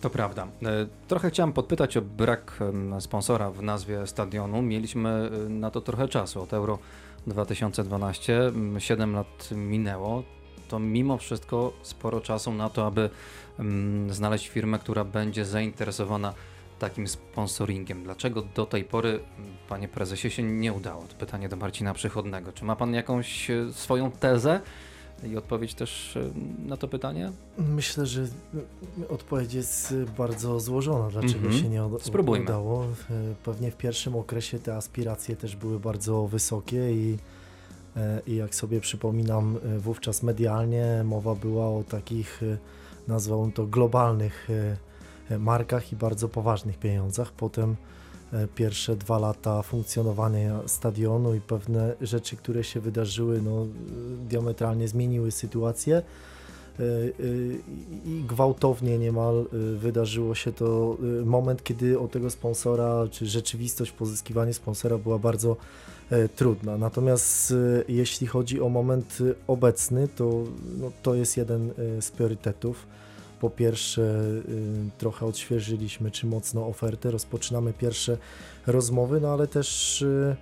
To 0.00 0.10
prawda. 0.10 0.46
E, 0.62 0.86
Trochę 1.08 1.30
chciałem 1.30 1.52
podpytać 1.52 1.96
o 1.96 2.02
brak 2.02 2.58
sponsora 3.00 3.50
w 3.50 3.62
nazwie 3.62 4.06
stadionu. 4.06 4.62
Mieliśmy 4.62 5.10
e, 5.10 5.48
na 5.48 5.70
to 5.70 5.80
trochę 5.80 6.08
czasu. 6.08 6.42
Od 6.42 6.52
Euro 6.52 6.78
2012, 7.26 8.52
7 8.78 9.12
lat 9.12 9.50
minęło. 9.52 10.22
To 10.68 10.78
mimo 10.78 11.18
wszystko 11.18 11.72
sporo 11.82 12.20
czasu 12.20 12.52
na 12.52 12.68
to, 12.68 12.86
aby 12.86 13.10
znaleźć 14.08 14.48
firmę, 14.48 14.78
która 14.78 15.04
będzie 15.04 15.44
zainteresowana 15.44 16.34
takim 16.78 17.08
sponsoringiem. 17.08 18.02
Dlaczego 18.04 18.42
do 18.54 18.66
tej 18.66 18.84
pory, 18.84 19.10
m, 19.38 19.44
panie 19.68 19.88
prezesie, 19.88 20.30
się 20.30 20.42
nie 20.42 20.72
udało? 20.72 21.02
To 21.02 21.14
pytanie 21.14 21.48
do 21.48 21.56
Marcina 21.56 21.94
Przychodnego. 21.94 22.52
Czy 22.52 22.64
ma 22.64 22.76
pan 22.76 22.94
jakąś 22.94 23.50
e, 23.50 23.72
swoją 23.72 24.10
tezę 24.10 24.60
i 25.24 25.36
odpowiedź 25.36 25.74
też 25.74 26.16
e, 26.16 26.30
na 26.68 26.76
to 26.76 26.88
pytanie? 26.88 27.32
Myślę, 27.58 28.06
że 28.06 28.26
odpowiedź 29.08 29.54
jest 29.54 29.94
bardzo 30.18 30.60
złożona, 30.60 31.08
dlaczego 31.10 31.34
Mhm. 31.46 31.62
się 31.62 31.68
nie 31.68 31.80
uda- 31.84 31.98
Spróbujmy. 32.04 32.44
udało. 32.44 32.84
E, 32.84 32.86
Pewnie 33.44 33.70
w 33.70 33.76
pierwszym 33.76 34.16
okresie 34.16 34.58
te 34.58 34.76
aspiracje 34.76 35.36
też 35.36 35.56
były 35.56 35.80
bardzo 35.80 36.26
wysokie 36.26 36.92
i, 36.92 37.16
e, 37.96 38.20
i 38.26 38.36
jak 38.36 38.54
sobie 38.54 38.80
przypominam, 38.80 39.56
e, 39.76 39.78
wówczas 39.78 40.22
medialnie 40.22 41.02
mowa 41.04 41.34
była 41.34 41.66
o 41.66 41.84
takich, 41.88 42.42
e, 42.42 42.58
nazwałbym 43.08 43.52
to 43.52 43.66
globalnych 43.66 44.48
e, 44.50 44.52
e, 44.54 44.76
markach 45.38 45.92
i 45.92 45.96
bardzo 45.96 46.28
poważnych 46.28 46.78
pieniądzach. 46.78 47.32
Potem 47.32 47.76
e, 48.32 48.46
pierwsze 48.54 48.96
dwa 48.96 49.18
lata 49.18 49.62
funkcjonowania 49.62 50.60
stadionu 50.66 51.34
i 51.34 51.40
pewne 51.40 51.94
rzeczy, 52.00 52.36
które 52.36 52.64
się 52.64 52.80
wydarzyły, 52.80 53.42
no, 53.42 53.62
e, 53.62 53.66
diametralnie 54.28 54.88
zmieniły 54.88 55.30
sytuację. 55.30 55.96
E, 55.96 56.82
i 58.04 58.24
gwałtownie 58.28 58.98
niemal 58.98 59.46
wydarzyło 59.76 60.34
się 60.34 60.52
to 60.52 60.96
moment, 61.24 61.64
kiedy 61.64 61.98
o 61.98 62.08
tego 62.08 62.30
sponsora, 62.30 63.08
czy 63.10 63.26
rzeczywistość 63.26 63.92
pozyskiwania 63.92 64.52
sponsora 64.52 64.98
była 64.98 65.18
bardzo 65.18 65.56
trudna. 66.36 66.78
Natomiast 66.78 67.54
jeśli 67.88 68.26
chodzi 68.26 68.60
o 68.60 68.68
moment 68.68 69.18
obecny, 69.46 70.08
to, 70.08 70.44
no, 70.80 70.92
to 71.02 71.14
jest 71.14 71.36
jeden 71.36 71.70
z 72.00 72.10
priorytetów. 72.10 72.86
Po 73.40 73.50
pierwsze, 73.50 74.02
e, 74.02 74.98
trochę 74.98 75.26
odświeżyliśmy, 75.26 76.10
czy 76.10 76.26
mocno 76.26 76.66
ofertę, 76.66 77.10
rozpoczynamy 77.10 77.72
pierwsze 77.72 78.18
rozmowy, 78.66 79.20
no 79.20 79.32
ale 79.32 79.46
też 79.46 80.02
e, 80.02 80.36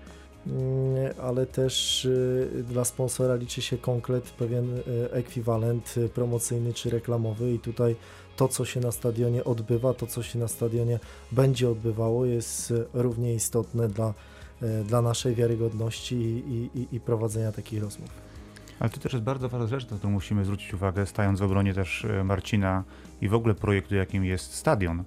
Mm, 0.46 1.14
ale 1.22 1.46
też 1.46 2.04
y, 2.04 2.64
dla 2.68 2.84
sponsora 2.84 3.34
liczy 3.34 3.62
się 3.62 3.78
konkret, 3.78 4.30
pewien 4.30 4.78
y, 4.78 4.82
ekwiwalent 5.12 5.94
y, 5.96 6.08
promocyjny 6.08 6.74
czy 6.74 6.90
reklamowy 6.90 7.52
i 7.52 7.58
tutaj 7.58 7.96
to, 8.36 8.48
co 8.48 8.64
się 8.64 8.80
na 8.80 8.92
stadionie 8.92 9.44
odbywa, 9.44 9.94
to, 9.94 10.06
co 10.06 10.22
się 10.22 10.38
na 10.38 10.48
stadionie 10.48 11.00
będzie 11.32 11.70
odbywało, 11.70 12.26
jest 12.26 12.70
y, 12.70 12.84
równie 12.94 13.34
istotne 13.34 13.88
dla, 13.88 14.14
y, 14.62 14.84
dla 14.84 15.02
naszej 15.02 15.34
wiarygodności 15.34 16.16
i, 16.16 16.70
i, 16.78 16.96
i 16.96 17.00
prowadzenia 17.00 17.52
takich 17.52 17.82
rozmów. 17.82 18.10
Ale 18.80 18.90
to 18.90 19.00
też 19.00 19.12
jest 19.12 19.24
bardzo 19.24 19.48
ważna 19.48 19.66
rzecz, 19.66 19.90
na 19.90 19.96
którą 19.96 20.12
musimy 20.12 20.44
zwrócić 20.44 20.74
uwagę, 20.74 21.06
stając 21.06 21.40
w 21.40 21.42
obronie 21.42 21.74
też 21.74 22.04
e, 22.04 22.24
Marcina 22.24 22.84
i 23.20 23.28
w 23.28 23.34
ogóle 23.34 23.54
projektu, 23.54 23.94
jakim 23.94 24.24
jest 24.24 24.54
stadion. 24.54 25.04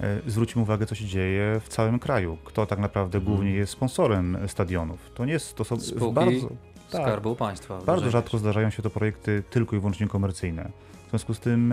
e, 0.00 0.20
zwróćmy 0.26 0.62
uwagę, 0.62 0.86
co 0.86 0.94
się 0.94 1.04
dzieje 1.06 1.60
w 1.60 1.68
całym 1.68 1.98
kraju. 1.98 2.38
Kto 2.44 2.66
tak 2.66 2.78
naprawdę 2.78 3.18
Mhm. 3.18 3.34
głównie 3.34 3.50
jest 3.54 3.72
sponsorem 3.72 4.38
stadionów. 4.46 5.10
To 5.14 5.24
nie 5.24 5.32
jest, 5.32 5.54
to 5.54 5.64
są 5.64 5.80
Spółki 5.80 6.14
bardzo, 6.14 6.48
tak, 6.90 7.02
Skarbu 7.02 7.36
Państwa. 7.36 7.78
bardzo 7.86 8.10
rzadko 8.10 8.38
zdarzają 8.38 8.70
się 8.70 8.82
to 8.82 8.90
projekty 8.90 9.42
tylko 9.50 9.76
i 9.76 9.78
wyłącznie 9.78 10.06
komercyjne. 10.08 10.70
W 11.06 11.10
związku 11.10 11.34
z 11.34 11.40
tym 11.40 11.72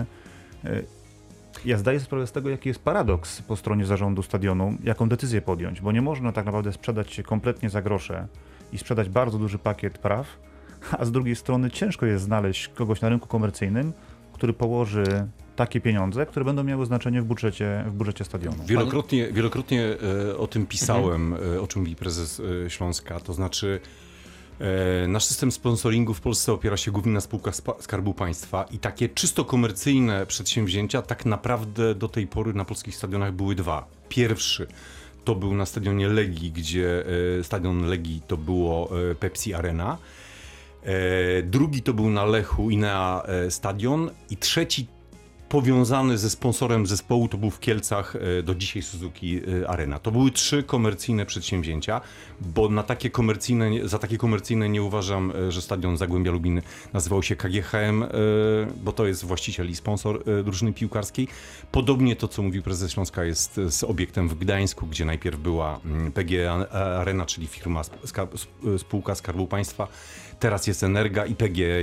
e, 0.64 0.82
ja 1.64 1.78
zdaję 1.78 1.98
sobie 1.98 2.06
sprawę 2.06 2.26
z 2.26 2.32
tego, 2.32 2.50
jaki 2.50 2.68
jest 2.68 2.82
paradoks 2.82 3.42
po 3.42 3.56
stronie 3.56 3.86
zarządu 3.86 4.22
stadionu, 4.22 4.74
jaką 4.84 5.08
decyzję 5.08 5.42
podjąć, 5.42 5.80
bo 5.80 5.92
nie 5.92 6.02
można 6.02 6.32
tak 6.32 6.46
naprawdę 6.46 6.72
sprzedać 6.72 7.12
się 7.12 7.22
kompletnie 7.22 7.70
za 7.70 7.82
grosze 7.82 8.26
i 8.72 8.78
sprzedać 8.78 9.08
bardzo 9.08 9.38
duży 9.38 9.58
pakiet 9.58 9.98
praw, 9.98 10.26
a 10.90 11.04
z 11.04 11.12
drugiej 11.12 11.36
strony 11.36 11.70
ciężko 11.70 12.06
jest 12.06 12.24
znaleźć 12.24 12.68
kogoś 12.68 13.00
na 13.00 13.08
rynku 13.08 13.28
komercyjnym, 13.28 13.92
który 14.32 14.52
położy 14.52 15.04
takie 15.56 15.80
pieniądze, 15.80 16.26
które 16.26 16.44
będą 16.44 16.64
miały 16.64 16.86
znaczenie 16.86 17.22
w 17.22 17.24
budżecie, 17.24 17.84
w 17.86 17.92
budżecie 17.92 18.24
stadionu. 18.24 18.56
Wielokrotnie, 18.66 19.32
wielokrotnie 19.32 19.96
e, 20.30 20.36
o 20.36 20.46
tym 20.46 20.66
pisałem, 20.66 21.34
e, 21.54 21.60
o 21.60 21.66
czym 21.66 21.82
mówi 21.82 21.96
prezes 21.96 22.42
e, 22.66 22.70
Śląska, 22.70 23.20
to 23.20 23.32
znaczy 23.32 23.80
nasz 25.08 25.24
system 25.24 25.52
sponsoringu 25.52 26.14
w 26.14 26.20
Polsce 26.20 26.52
opiera 26.52 26.76
się 26.76 26.90
głównie 26.90 27.12
na 27.12 27.20
spółkach 27.20 27.54
Skarbu 27.80 28.14
Państwa 28.14 28.64
i 28.70 28.78
takie 28.78 29.08
czysto 29.08 29.44
komercyjne 29.44 30.26
przedsięwzięcia 30.26 31.02
tak 31.02 31.26
naprawdę 31.26 31.94
do 31.94 32.08
tej 32.08 32.26
pory 32.26 32.54
na 32.54 32.64
polskich 32.64 32.96
stadionach 32.96 33.32
były 33.32 33.54
dwa. 33.54 33.86
Pierwszy 34.08 34.66
to 35.24 35.34
był 35.34 35.54
na 35.54 35.66
stadionie 35.66 36.08
Legii, 36.08 36.52
gdzie 36.52 37.04
stadion 37.42 37.86
Legii 37.86 38.22
to 38.26 38.36
było 38.36 38.90
Pepsi 39.20 39.54
Arena. 39.54 39.98
E, 40.84 41.42
drugi 41.42 41.82
to 41.82 41.94
był 41.94 42.10
na 42.10 42.24
Lechu 42.24 42.70
Inea 42.70 43.22
e, 43.22 43.50
Stadion 43.50 44.10
i 44.30 44.36
trzeci 44.36 44.86
powiązany 45.48 46.18
ze 46.18 46.30
sponsorem 46.30 46.86
zespołu 46.86 47.28
to 47.28 47.38
był 47.38 47.50
w 47.50 47.60
Kielcach 47.60 48.16
e, 48.16 48.42
do 48.42 48.54
dzisiaj 48.54 48.82
Suzuki 48.82 49.40
Arena. 49.68 49.98
To 49.98 50.10
były 50.10 50.30
trzy 50.30 50.62
komercyjne 50.62 51.26
przedsięwzięcia, 51.26 52.00
bo 52.40 52.68
na 52.68 52.82
takie 52.82 53.10
komercyjne, 53.10 53.88
za 53.88 53.98
takie 53.98 54.18
komercyjne 54.18 54.68
nie 54.68 54.82
uważam, 54.82 55.32
że 55.48 55.62
stadion 55.62 55.96
Zagłębia 55.96 56.32
Lubin 56.32 56.62
nazywał 56.92 57.22
się 57.22 57.36
KGHM, 57.36 58.04
bo 58.84 58.92
to 58.92 59.06
jest 59.06 59.24
właściciel 59.24 59.70
i 59.70 59.76
sponsor 59.76 60.24
drużyny 60.44 60.72
piłkarskiej. 60.72 61.28
Podobnie 61.72 62.16
to, 62.16 62.28
co 62.28 62.42
mówił 62.42 62.62
prezes 62.62 62.92
Śląska 62.92 63.24
jest 63.24 63.60
z 63.68 63.84
obiektem 63.84 64.28
w 64.28 64.34
Gdańsku, 64.34 64.86
gdzie 64.86 65.04
najpierw 65.04 65.38
była 65.40 65.80
mm, 65.84 66.12
PG 66.12 66.52
Arena, 66.72 67.26
czyli 67.26 67.46
firma 67.46 67.82
spółka 68.78 69.14
Skarbu 69.14 69.46
Państwa, 69.46 69.88
Teraz 70.44 70.66
jest 70.66 70.82
Energa 70.82 71.26
i 71.26 71.34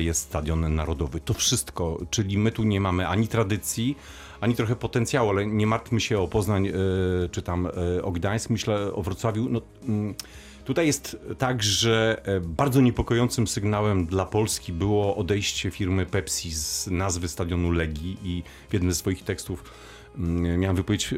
jest 0.03 0.21
Stadion 0.21 0.75
Narodowy. 0.75 1.19
To 1.19 1.33
wszystko, 1.33 1.97
czyli 2.09 2.37
my 2.37 2.51
tu 2.51 2.63
nie 2.63 2.81
mamy 2.81 3.07
ani 3.07 3.27
tradycji, 3.27 3.97
ani 4.41 4.55
trochę 4.55 4.75
potencjału, 4.75 5.29
ale 5.29 5.45
nie 5.45 5.67
martwmy 5.67 5.99
się 5.99 6.19
o 6.19 6.27
Poznań 6.27 6.67
e, 6.67 6.73
czy 7.31 7.41
tam 7.41 7.67
e, 7.67 8.03
o 8.03 8.11
Gdańsk, 8.11 8.49
myślę 8.49 8.93
o 8.93 9.01
Wrocławiu. 9.01 9.49
No, 9.49 9.61
mm, 9.87 10.15
tutaj 10.65 10.87
jest 10.87 11.17
tak, 11.37 11.63
że 11.63 12.21
e, 12.25 12.39
bardzo 12.39 12.81
niepokojącym 12.81 13.47
sygnałem 13.47 14.05
dla 14.05 14.25
Polski 14.25 14.73
było 14.73 15.15
odejście 15.15 15.71
firmy 15.71 16.05
Pepsi 16.05 16.51
z 16.51 16.87
nazwy 16.87 17.27
stadionu 17.27 17.71
Legii 17.71 18.17
i 18.23 18.43
w 18.69 18.73
jednym 18.73 18.91
ze 18.91 18.97
swoich 18.97 19.23
tekstów 19.23 19.63
miałem 20.57 20.75
wypowiedź 20.75 21.13
e, 21.13 21.17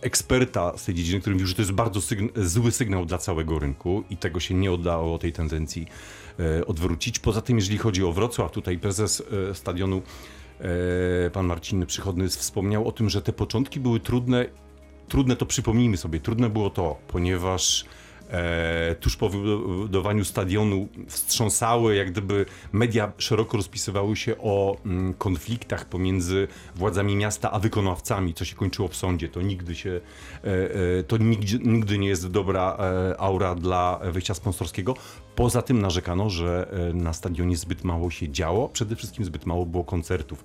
eksperta 0.00 0.78
z 0.78 0.84
tej 0.84 0.94
dziedziny, 0.94 1.20
który 1.20 1.34
mówił, 1.34 1.46
że 1.46 1.54
to 1.54 1.62
jest 1.62 1.72
bardzo 1.72 2.00
zły 2.36 2.72
sygnał 2.72 3.06
dla 3.06 3.18
całego 3.18 3.58
rynku 3.58 4.04
i 4.10 4.16
tego 4.16 4.40
się 4.40 4.54
nie 4.54 4.72
udało 4.72 5.18
tej 5.18 5.32
tendencji 5.32 5.86
e, 6.38 6.66
odwrócić. 6.66 7.18
Poza 7.18 7.40
tym, 7.40 7.56
jeżeli 7.56 7.78
chodzi 7.78 8.04
o 8.04 8.12
Wrocław, 8.12 8.52
tutaj 8.52 8.78
prezes 8.78 9.22
e, 9.50 9.54
stadionu, 9.54 10.02
pan 11.32 11.46
Marcin 11.46 11.86
Przychodny 11.86 12.28
wspomniał 12.28 12.88
o 12.88 12.92
tym, 12.92 13.10
że 13.10 13.22
te 13.22 13.32
początki 13.32 13.80
były 13.80 14.00
trudne. 14.00 14.46
Trudne 15.08 15.36
to 15.36 15.46
przypomnijmy 15.46 15.96
sobie, 15.96 16.20
trudne 16.20 16.50
było 16.50 16.70
to, 16.70 16.96
ponieważ 17.08 17.84
tuż 19.00 19.16
po 19.16 19.28
wybudowaniu 19.28 20.24
stadionu 20.24 20.88
wstrząsały, 21.08 21.96
jak 21.96 22.10
gdyby 22.10 22.46
media 22.72 23.12
szeroko 23.18 23.56
rozpisywały 23.56 24.16
się 24.16 24.38
o 24.38 24.76
mm, 24.86 25.14
konfliktach 25.14 25.84
pomiędzy 25.84 26.48
władzami 26.74 27.16
miasta 27.16 27.50
a 27.50 27.58
wykonawcami, 27.58 28.34
co 28.34 28.44
się 28.44 28.56
kończyło 28.56 28.88
w 28.88 28.96
sądzie. 28.96 29.28
To 29.28 29.42
nigdy 29.42 29.74
się, 29.74 30.00
e, 30.44 30.48
e, 30.98 31.02
to 31.02 31.16
nigdzie, 31.16 31.58
nigdy 31.58 31.98
nie 31.98 32.08
jest 32.08 32.30
dobra 32.30 32.76
e, 32.78 33.20
aura 33.20 33.54
dla 33.54 34.00
wyjścia 34.12 34.34
sponsorskiego. 34.34 34.94
Poza 35.36 35.62
tym 35.62 35.80
narzekano, 35.80 36.30
że 36.30 36.68
e, 36.90 36.92
na 36.92 37.12
stadionie 37.12 37.56
zbyt 37.56 37.84
mało 37.84 38.10
się 38.10 38.28
działo, 38.28 38.68
przede 38.68 38.96
wszystkim 38.96 39.24
zbyt 39.24 39.46
mało 39.46 39.66
było 39.66 39.84
koncertów, 39.84 40.44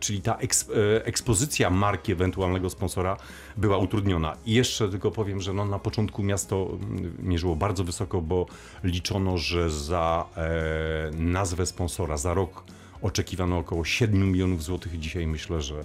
czyli 0.00 0.22
ta 0.22 0.38
e, 0.38 1.04
ekspozycja 1.04 1.70
marki 1.70 2.12
ewentualnego 2.12 2.70
sponsora 2.70 3.16
była 3.56 3.78
utrudniona. 3.78 4.36
I 4.46 4.52
jeszcze 4.52 4.88
tylko 4.88 5.10
powiem, 5.10 5.40
że 5.40 5.52
no, 5.52 5.64
na 5.64 5.78
początku 5.78 6.22
miasto 6.22 6.78
mierzyło 7.18 7.56
bardzo 7.56 7.84
wysoko, 7.84 8.20
bo 8.20 8.46
liczono, 8.84 9.38
że 9.38 9.70
za 9.70 10.26
e, 10.36 11.10
nazwę 11.16 11.66
sponsora 11.66 12.16
za 12.16 12.34
rok 12.34 12.64
oczekiwano 13.02 13.58
około 13.58 13.84
7 13.84 14.32
milionów 14.32 14.62
złotych. 14.62 14.98
Dzisiaj 14.98 15.26
myślę, 15.26 15.62
że 15.62 15.84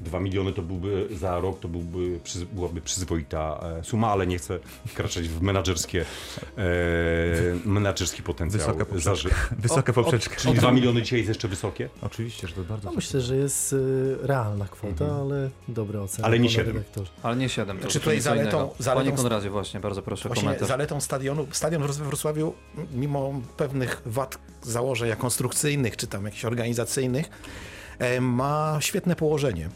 2 0.00 0.20
miliony 0.20 0.52
to 0.52 0.62
byłby 0.62 1.08
za 1.10 1.40
rok, 1.40 1.60
to 1.60 1.68
byłby, 1.68 2.20
byłaby 2.52 2.80
przyzwoita 2.80 3.60
suma, 3.82 4.08
ale 4.08 4.26
nie 4.26 4.38
chcę 4.38 4.58
wkraczać 4.86 5.28
w 5.28 5.42
menadżerskie, 5.42 6.00
e, 6.00 6.04
menadżerski 7.64 8.22
potencjał. 8.22 8.60
Wysoka 8.60 8.84
poprzeczka. 8.84 9.10
zaży- 9.10 9.30
Wysoka 9.62 9.92
poprzeczka. 9.92 10.36
Czyli 10.36 10.54
2 10.54 10.72
miliony 10.72 11.02
dzisiaj 11.02 11.18
jest 11.18 11.28
jeszcze 11.28 11.48
wysokie? 11.48 11.88
Oczywiście, 12.02 12.48
że 12.48 12.54
to 12.54 12.62
bardzo 12.62 12.88
No, 12.90 12.96
myślę, 12.96 13.20
że 13.20 13.36
jest 13.36 13.72
y, 13.72 14.16
realna 14.22 14.64
kwota, 14.68 15.04
Mhm. 15.04 15.20
ale 15.20 15.50
dobre 15.68 16.00
oceny. 16.02 16.24
Ale 16.26 16.38
nie 16.38 16.48
pana 16.48 16.56
siedem. 16.56 16.76
redaktorze. 16.76 17.10
Ale 17.22 17.36
nie 17.36 17.48
7. 17.48 17.80
Znaczy 17.80 18.00
tutaj 18.00 18.18
zaletą- 18.20 18.68
zaletą- 18.80 18.94
Panie 18.94 19.12
Konradzie, 19.12 19.50
właśnie, 19.50 19.80
bardzo 19.80 20.02
proszę 20.02 20.28
Właśnie 20.28 20.42
komentarz. 20.44 20.68
zaletą 20.68 21.00
stadionu, 21.00 21.46
stadion 21.52 21.82
we 21.82 21.92
Wrocławiu, 21.92 22.54
mimo 22.94 23.40
pewnych 23.56 24.02
wad 24.06 24.38
założeń 24.62 25.08
jak 25.08 25.18
konstrukcyjnych 25.18 25.96
czy 25.96 26.06
tam 26.06 26.24
jakichś 26.24 26.44
organizacyjnych, 26.44 27.26
e, 27.98 28.20
ma 28.20 28.76
świetne 28.80 29.16
położenie. 29.16 29.68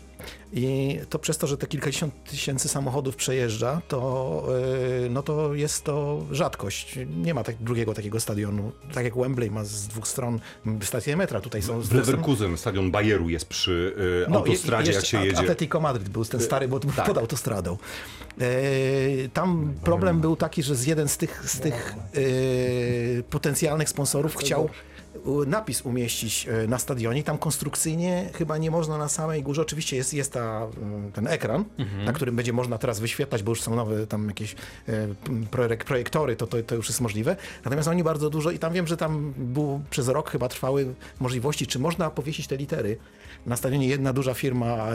I 0.52 0.98
to 1.10 1.18
przez 1.18 1.38
to, 1.38 1.46
że 1.46 1.56
te 1.56 1.66
kilkadziesiąt 1.66 2.24
tysięcy 2.24 2.68
samochodów 2.68 3.16
przejeżdża, 3.16 3.82
to, 3.88 4.44
e, 5.06 5.08
no 5.10 5.22
to 5.22 5.54
jest 5.54 5.84
to 5.84 6.24
rzadkość. 6.30 6.98
Nie 7.16 7.34
ma 7.34 7.44
tak, 7.44 7.56
drugiego 7.56 7.94
takiego 7.94 8.20
stadionu. 8.20 8.72
Tak 8.94 9.04
jak 9.04 9.16
Wembley 9.16 9.50
ma 9.50 9.64
z 9.64 9.86
dwóch 9.86 10.08
stron 10.08 10.40
stację 10.82 11.16
metra. 11.16 11.40
Tutaj 11.40 11.62
są 11.62 11.82
z 11.82 11.88
W 11.88 11.92
Leverkusen, 11.92 12.56
stadion 12.56 12.90
Bayeru 12.90 13.28
jest 13.28 13.46
przy 13.46 13.94
e, 14.26 14.30
no, 14.30 14.36
autostradzie, 14.36 14.92
jak 14.92 15.06
się 15.06 15.24
jedzie. 15.24 15.38
Atletico 15.38 15.80
Madryt 15.80 16.08
był 16.08 16.24
ten 16.24 16.40
stary, 16.40 16.68
bo 16.68 16.80
tak. 16.80 17.06
pod 17.06 17.18
autostradą. 17.18 17.76
E, 18.40 18.48
tam 19.28 19.74
problem 19.84 20.20
był 20.20 20.36
taki, 20.36 20.62
że 20.62 20.74
z 20.76 20.86
jeden 20.86 21.08
z 21.08 21.16
tych, 21.16 21.50
z 21.50 21.60
tych 21.60 21.94
potencjalnych 23.30 23.88
sponsorów 23.88 24.36
chciał 24.36 24.70
napis 25.46 25.82
umieścić 25.82 26.48
e, 26.48 26.66
na 26.66 26.78
stadionie. 26.78 27.22
Tam 27.22 27.38
konstrukcyjnie 27.38 28.30
chyba 28.34 28.58
nie 28.58 28.70
można 28.70 28.98
na 28.98 29.08
samej 29.08 29.42
górze. 29.42 29.62
Oczywiście 29.62 29.96
jest, 29.96 30.14
jest 30.14 30.32
ta, 30.32 30.66
mm, 30.82 31.12
ten 31.12 31.26
ekran, 31.26 31.64
na 32.04 32.12
którym 32.12 32.36
będzie 32.36 32.52
można 32.52 32.78
teraz 32.78 33.00
wyświetlać, 33.00 33.42
bo 33.42 33.50
już 33.50 33.62
są 33.62 33.74
nowe 33.76 34.06
tam 34.06 34.28
jakieś 34.28 34.54
e, 34.88 35.08
projektory, 35.86 36.36
to, 36.36 36.46
to, 36.46 36.62
to 36.62 36.74
już 36.74 36.88
jest 36.88 37.00
możliwe. 37.00 37.36
Natomiast 37.64 37.88
oni 37.88 38.04
bardzo 38.04 38.30
dużo 38.30 38.50
i 38.50 38.58
tam 38.58 38.72
wiem, 38.72 38.86
że 38.86 38.96
tam 38.96 39.32
był, 39.36 39.80
przez 39.90 40.08
rok 40.08 40.30
chyba 40.30 40.48
trwały 40.48 40.94
możliwości, 41.20 41.66
czy 41.66 41.78
można 41.78 42.10
powiesić 42.10 42.46
te 42.46 42.56
litery. 42.56 42.98
Na 43.46 43.56
stadionie 43.56 43.88
jedna 43.88 44.12
duża 44.12 44.34
firma 44.34 44.66
e, 44.66 44.94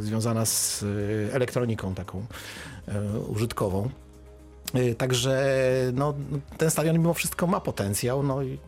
związana 0.00 0.46
z 0.46 0.84
elektroniką 1.32 1.94
taką 1.94 2.26
użytkową. 3.28 3.90
E, 4.74 4.94
Także 4.94 5.42
no, 5.92 6.14
ten 6.58 6.70
stadion 6.70 6.98
mimo 6.98 7.14
wszystko 7.14 7.46
ma 7.46 7.60
potencjał. 7.60 8.22
No 8.22 8.42
i 8.42 8.58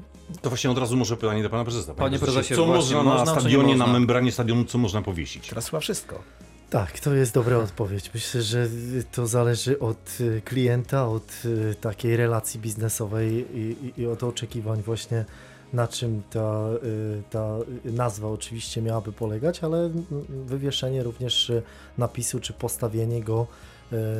To 0.43 0.49
właśnie 0.49 0.71
od 0.71 0.79
razu 0.79 0.97
może 0.97 1.17
pytanie 1.17 1.43
do 1.43 1.51
pana 1.51 1.65
prezesa. 1.65 1.95
Panie 1.95 2.19
prezesie, 2.19 2.55
co 2.55 2.67
można 2.67 3.03
na 3.03 3.05
można, 3.05 3.41
stadionie, 3.41 3.77
na 3.77 3.87
membranie 3.87 4.33
stadionu, 4.33 4.65
co 4.65 4.79
można 4.79 5.03
powiesić? 5.03 5.49
teraz 5.49 5.71
chyba 5.71 5.81
wszystko. 5.81 6.23
Tak, 6.71 7.01
to 7.01 7.15
jest 7.15 7.35
dobra 7.35 7.57
odpowiedź. 7.57 8.11
Myślę, 8.15 8.43
że 8.43 8.69
to 9.13 9.27
zależy 9.27 9.79
od 9.79 10.21
y, 10.21 10.43
klienta, 10.45 11.07
od 11.07 11.33
y, 11.45 11.75
takiej 11.81 12.17
relacji 12.17 12.61
biznesowej 12.61 13.47
i, 13.55 13.77
i, 13.99 14.01
i 14.01 14.07
od 14.07 14.23
oczekiwań 14.23 14.83
właśnie 14.83 15.25
na 15.73 15.89
czym 15.89 16.23
ta, 16.31 16.69
y, 16.85 17.23
ta 17.31 17.57
nazwa 17.85 18.29
oczywiście 18.29 18.83
miałaby 18.83 19.13
polegać, 19.13 19.65
ale 19.65 19.79
mm, 19.79 20.05
wywieszenie 20.47 21.03
również 21.03 21.51
y, 21.51 21.63
napisu 21.99 22.41
czy 22.41 22.53
postawienie 22.53 23.23
go 23.23 23.47
y, 23.47 23.70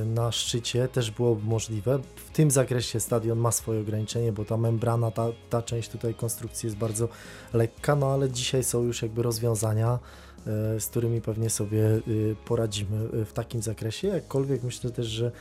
na 0.07 0.33
szczycie 0.33 0.89
też 0.89 1.11
byłoby 1.11 1.47
możliwe. 1.47 1.99
W 2.17 2.31
tym 2.31 2.51
zakresie 2.51 3.01
stadion 3.01 3.39
ma 3.39 3.53
swoje 3.53 3.81
ograniczenie, 3.81 4.33
bo 4.33 4.45
ta 4.45 4.57
membrana, 4.57 5.11
ta, 5.11 5.27
ta 5.51 5.63
część 5.63 5.89
tutaj 5.89 6.15
konstrukcji 6.15 6.67
jest 6.67 6.77
bardzo 6.77 7.09
lekka, 7.53 7.97
no 7.97 8.07
ale 8.13 8.31
dzisiaj 8.31 8.65
są 8.65 8.83
już 8.83 9.03
jakby 9.03 9.23
rozwiązania, 9.23 9.99
e, 10.47 10.81
z 10.81 10.87
którymi 10.87 11.21
pewnie 11.21 11.51
sobie 11.51 12.01
y, 12.09 12.37
poradzimy 12.45 13.25
w 13.25 13.33
takim 13.33 13.63
zakresie. 13.63 14.09
Jakkolwiek 14.09 14.63
myślę 14.63 14.91
też, 14.91 15.07
że 15.07 15.33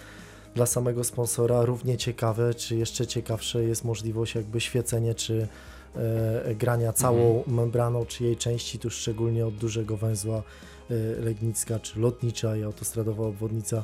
dla 0.56 0.66
samego 0.66 1.04
sponsora 1.04 1.66
równie 1.66 1.98
ciekawe, 1.98 2.54
czy 2.54 2.76
jeszcze 2.76 3.08
ciekawsze 3.08 3.64
jest 3.64 3.86
możliwość 3.86 4.36
jakby 4.36 4.62
świecenie, 4.62 5.16
czy 5.16 5.48
e, 5.96 6.56
grania 6.56 6.94
całą 6.94 7.44
membraną 7.48 8.06
czy 8.06 8.24
jej 8.24 8.38
części, 8.38 8.80
tu 8.80 8.90
szczególnie 8.90 9.46
od 9.46 9.56
dużego 9.56 9.98
węzła 9.98 10.38
e, 10.38 10.94
Legnicka 11.22 11.80
czy 11.80 12.00
Lotnicza 12.00 12.58
i 12.58 12.64
autostradowa 12.64 13.24
obwodnica 13.24 13.84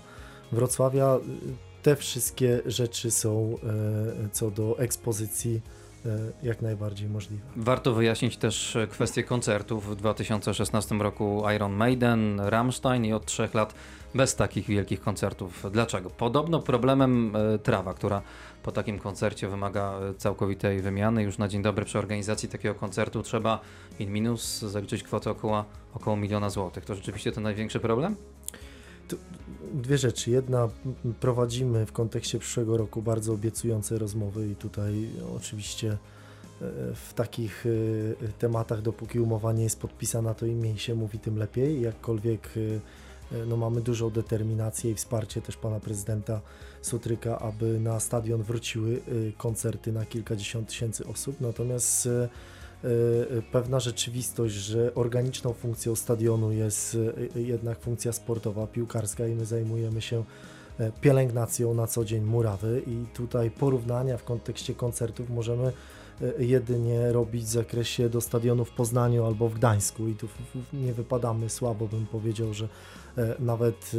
Wrocławia. 0.56 1.18
Te 1.84 1.96
wszystkie 1.96 2.62
rzeczy 2.66 3.12
są 3.12 3.58
e, 4.26 4.30
co 4.32 4.52
do 4.52 4.80
ekspozycji 4.80 5.62
e, 6.06 6.20
jak 6.44 6.62
najbardziej 6.62 7.10
możliwe. 7.10 7.44
Warto 7.56 7.94
wyjaśnić 7.94 8.38
też 8.38 8.78
kwestię 8.90 9.24
koncertów. 9.24 9.90
W 9.90 9.96
2016 9.96 10.96
roku 10.96 11.44
Iron 11.56 11.74
Maiden, 11.74 12.40
Rammstein 12.40 13.06
i 13.06 13.14
od 13.14 13.26
trzech 13.26 13.54
lat 13.54 13.74
bez 14.16 14.36
takich 14.36 14.68
wielkich 14.68 15.02
koncertów. 15.02 15.66
Dlaczego? 15.72 16.10
Podobno 16.10 16.60
problemem 16.60 17.36
e, 17.36 17.60
trawa, 17.60 17.94
która 17.94 18.22
po 18.64 18.72
takim 18.72 19.00
koncercie 19.00 19.48
wymaga 19.48 20.00
e, 20.00 20.14
całkowitej 20.14 20.82
wymiany. 20.82 21.24
Już 21.24 21.38
na 21.38 21.48
dzień 21.48 21.62
dobry 21.62 21.86
przy 21.86 22.00
organizacji 22.00 22.50
takiego 22.50 22.76
koncertu 22.76 23.24
trzeba 23.24 23.60
in 24.00 24.12
minus 24.12 24.60
zaliczyć 24.60 25.04
kwotę 25.04 25.32
około, 25.32 25.66
około 25.94 26.18
miliona 26.18 26.50
złotych. 26.50 26.86
To 26.86 26.96
rzeczywiście 26.96 27.32
ten 27.32 27.44
największy 27.44 27.80
problem? 27.80 28.16
Dwie 29.74 29.98
rzeczy. 29.98 30.32
Jedna, 30.32 30.70
prowadzimy 31.20 31.86
w 31.86 31.92
kontekście 31.92 32.40
przyszłego 32.40 32.78
roku 32.78 33.02
bardzo 33.02 33.34
obiecujące 33.34 33.98
rozmowy 33.98 34.50
i 34.50 34.56
tutaj 34.56 35.10
oczywiście 35.36 35.92
e, 35.92 35.98
w 36.96 37.14
takich 37.16 37.66
e, 37.66 38.28
tematach, 38.28 38.82
dopóki 38.82 39.20
umowa 39.20 39.54
nie 39.54 39.64
jest 39.64 39.80
podpisana, 39.80 40.34
to 40.34 40.46
im 40.46 40.58
mniej 40.58 40.78
się 40.78 40.96
mówi, 40.96 41.20
tym 41.20 41.38
lepiej. 41.38 41.82
Jakkolwiek 41.82 42.50
e, 43.32 43.46
no, 43.46 43.58
mamy 43.58 43.82
dużą 43.82 44.10
determinację 44.10 44.92
i 44.92 44.96
wsparcie 44.96 45.42
też 45.42 45.58
pana 45.58 45.80
prezydenta 45.80 46.42
Sutryka, 46.82 47.40
aby 47.40 47.80
na 47.80 48.00
stadion 48.00 48.44
wróciły 48.44 49.02
koncerty 49.38 49.92
na 49.92 50.06
kilkadziesiąt 50.06 50.68
tysięcy 50.68 51.08
osób. 51.08 51.42
Natomiast 51.42 52.10
pewna 53.52 53.80
rzeczywistość, 53.80 54.56
że 54.56 54.96
organiczną 54.96 55.54
funkcją 55.54 55.96
stadionu 55.96 56.52
jest 56.52 56.98
e, 57.36 57.42
jednak 57.42 57.80
funkcja 57.80 58.14
sportowa, 58.14 58.68
piłkarska 58.68 59.28
i 59.28 59.36
my 59.36 59.46
zajmujemy 59.46 60.02
się 60.02 60.24
e, 60.80 60.92
pielęgnacją 61.02 61.74
na 61.74 61.88
co 61.88 62.06
dzień 62.06 62.24
murawy 62.24 62.82
i 62.88 63.06
tutaj 63.14 63.52
porównania 63.52 64.18
w 64.18 64.24
kontekście 64.24 64.74
koncertów 64.74 65.30
możemy 65.30 65.72
e, 66.22 66.44
jedynie 66.44 67.12
robić 67.12 67.44
w 67.44 67.50
zakresie 67.50 68.10
do 68.10 68.22
stadionu 68.22 68.66
w 68.66 68.72
Poznaniu 68.72 69.26
albo 69.26 69.50
w 69.50 69.54
Gdańsku 69.54 70.08
i 70.08 70.16
tu 70.16 70.28
nie 70.74 70.94
wypadamy 70.94 71.50
słabo, 71.50 71.88
bym 71.88 72.06
powiedział, 72.06 72.54
że 72.54 72.68
e, 73.18 73.36
nawet 73.40 73.92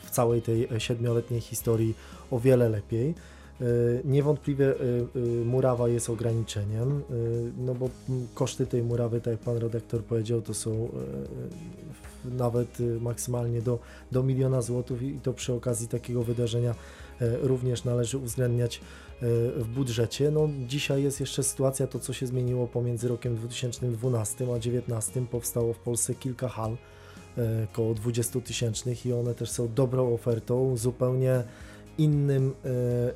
w 0.00 0.10
całej 0.10 0.42
tej 0.42 0.68
siedmioletniej 0.78 1.40
historii 1.40 1.94
o 2.30 2.40
wiele 2.40 2.68
lepiej. 2.68 3.14
E, 3.60 3.64
Niewątpliwie 4.04 4.68
e, 4.68 4.72
e, 4.72 5.44
murawa 5.44 5.88
jest 5.88 6.10
ograniczeniem, 6.10 7.02
no 7.58 7.74
bo 7.74 7.90
koszty 8.34 8.66
tej 8.66 8.82
murawy, 8.82 9.20
tak 9.20 9.32
jak 9.32 9.40
pan 9.40 9.56
redaktor 9.56 10.04
powiedział, 10.04 10.42
to 10.42 10.54
są 10.54 10.88
nawet 12.24 12.78
maksymalnie 13.00 13.62
do, 13.62 13.78
do 14.12 14.22
miliona 14.22 14.62
złotych 14.62 15.02
i 15.02 15.20
to 15.20 15.32
przy 15.32 15.52
okazji 15.52 15.88
takiego 15.88 16.22
wydarzenia 16.22 16.74
również 17.42 17.84
należy 17.84 18.18
uwzględniać 18.18 18.80
w 19.56 19.64
budżecie. 19.74 20.30
No, 20.30 20.48
dzisiaj 20.66 21.02
jest 21.02 21.20
jeszcze 21.20 21.42
sytuacja, 21.42 21.86
to 21.86 21.98
co 21.98 22.12
się 22.12 22.26
zmieniło 22.26 22.66
pomiędzy 22.66 23.08
rokiem 23.08 23.36
2012 23.36 24.44
a 24.44 24.46
2019, 24.46 25.26
powstało 25.30 25.72
w 25.72 25.78
Polsce 25.78 26.14
kilka 26.14 26.48
hal, 26.48 26.76
około 27.72 27.94
20 27.94 28.40
tysięcznych 28.40 29.06
i 29.06 29.12
one 29.12 29.34
też 29.34 29.50
są 29.50 29.74
dobrą 29.74 30.14
ofertą, 30.14 30.76
zupełnie 30.76 31.44
innym, 31.98 32.54
e, 32.64 32.68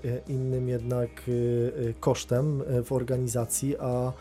e, 0.08 0.20
innym 0.28 0.68
jednak 0.68 1.10
e, 1.10 1.92
kosztem 2.00 2.62
w 2.84 2.92
organizacji, 2.92 3.76
a, 3.80 4.12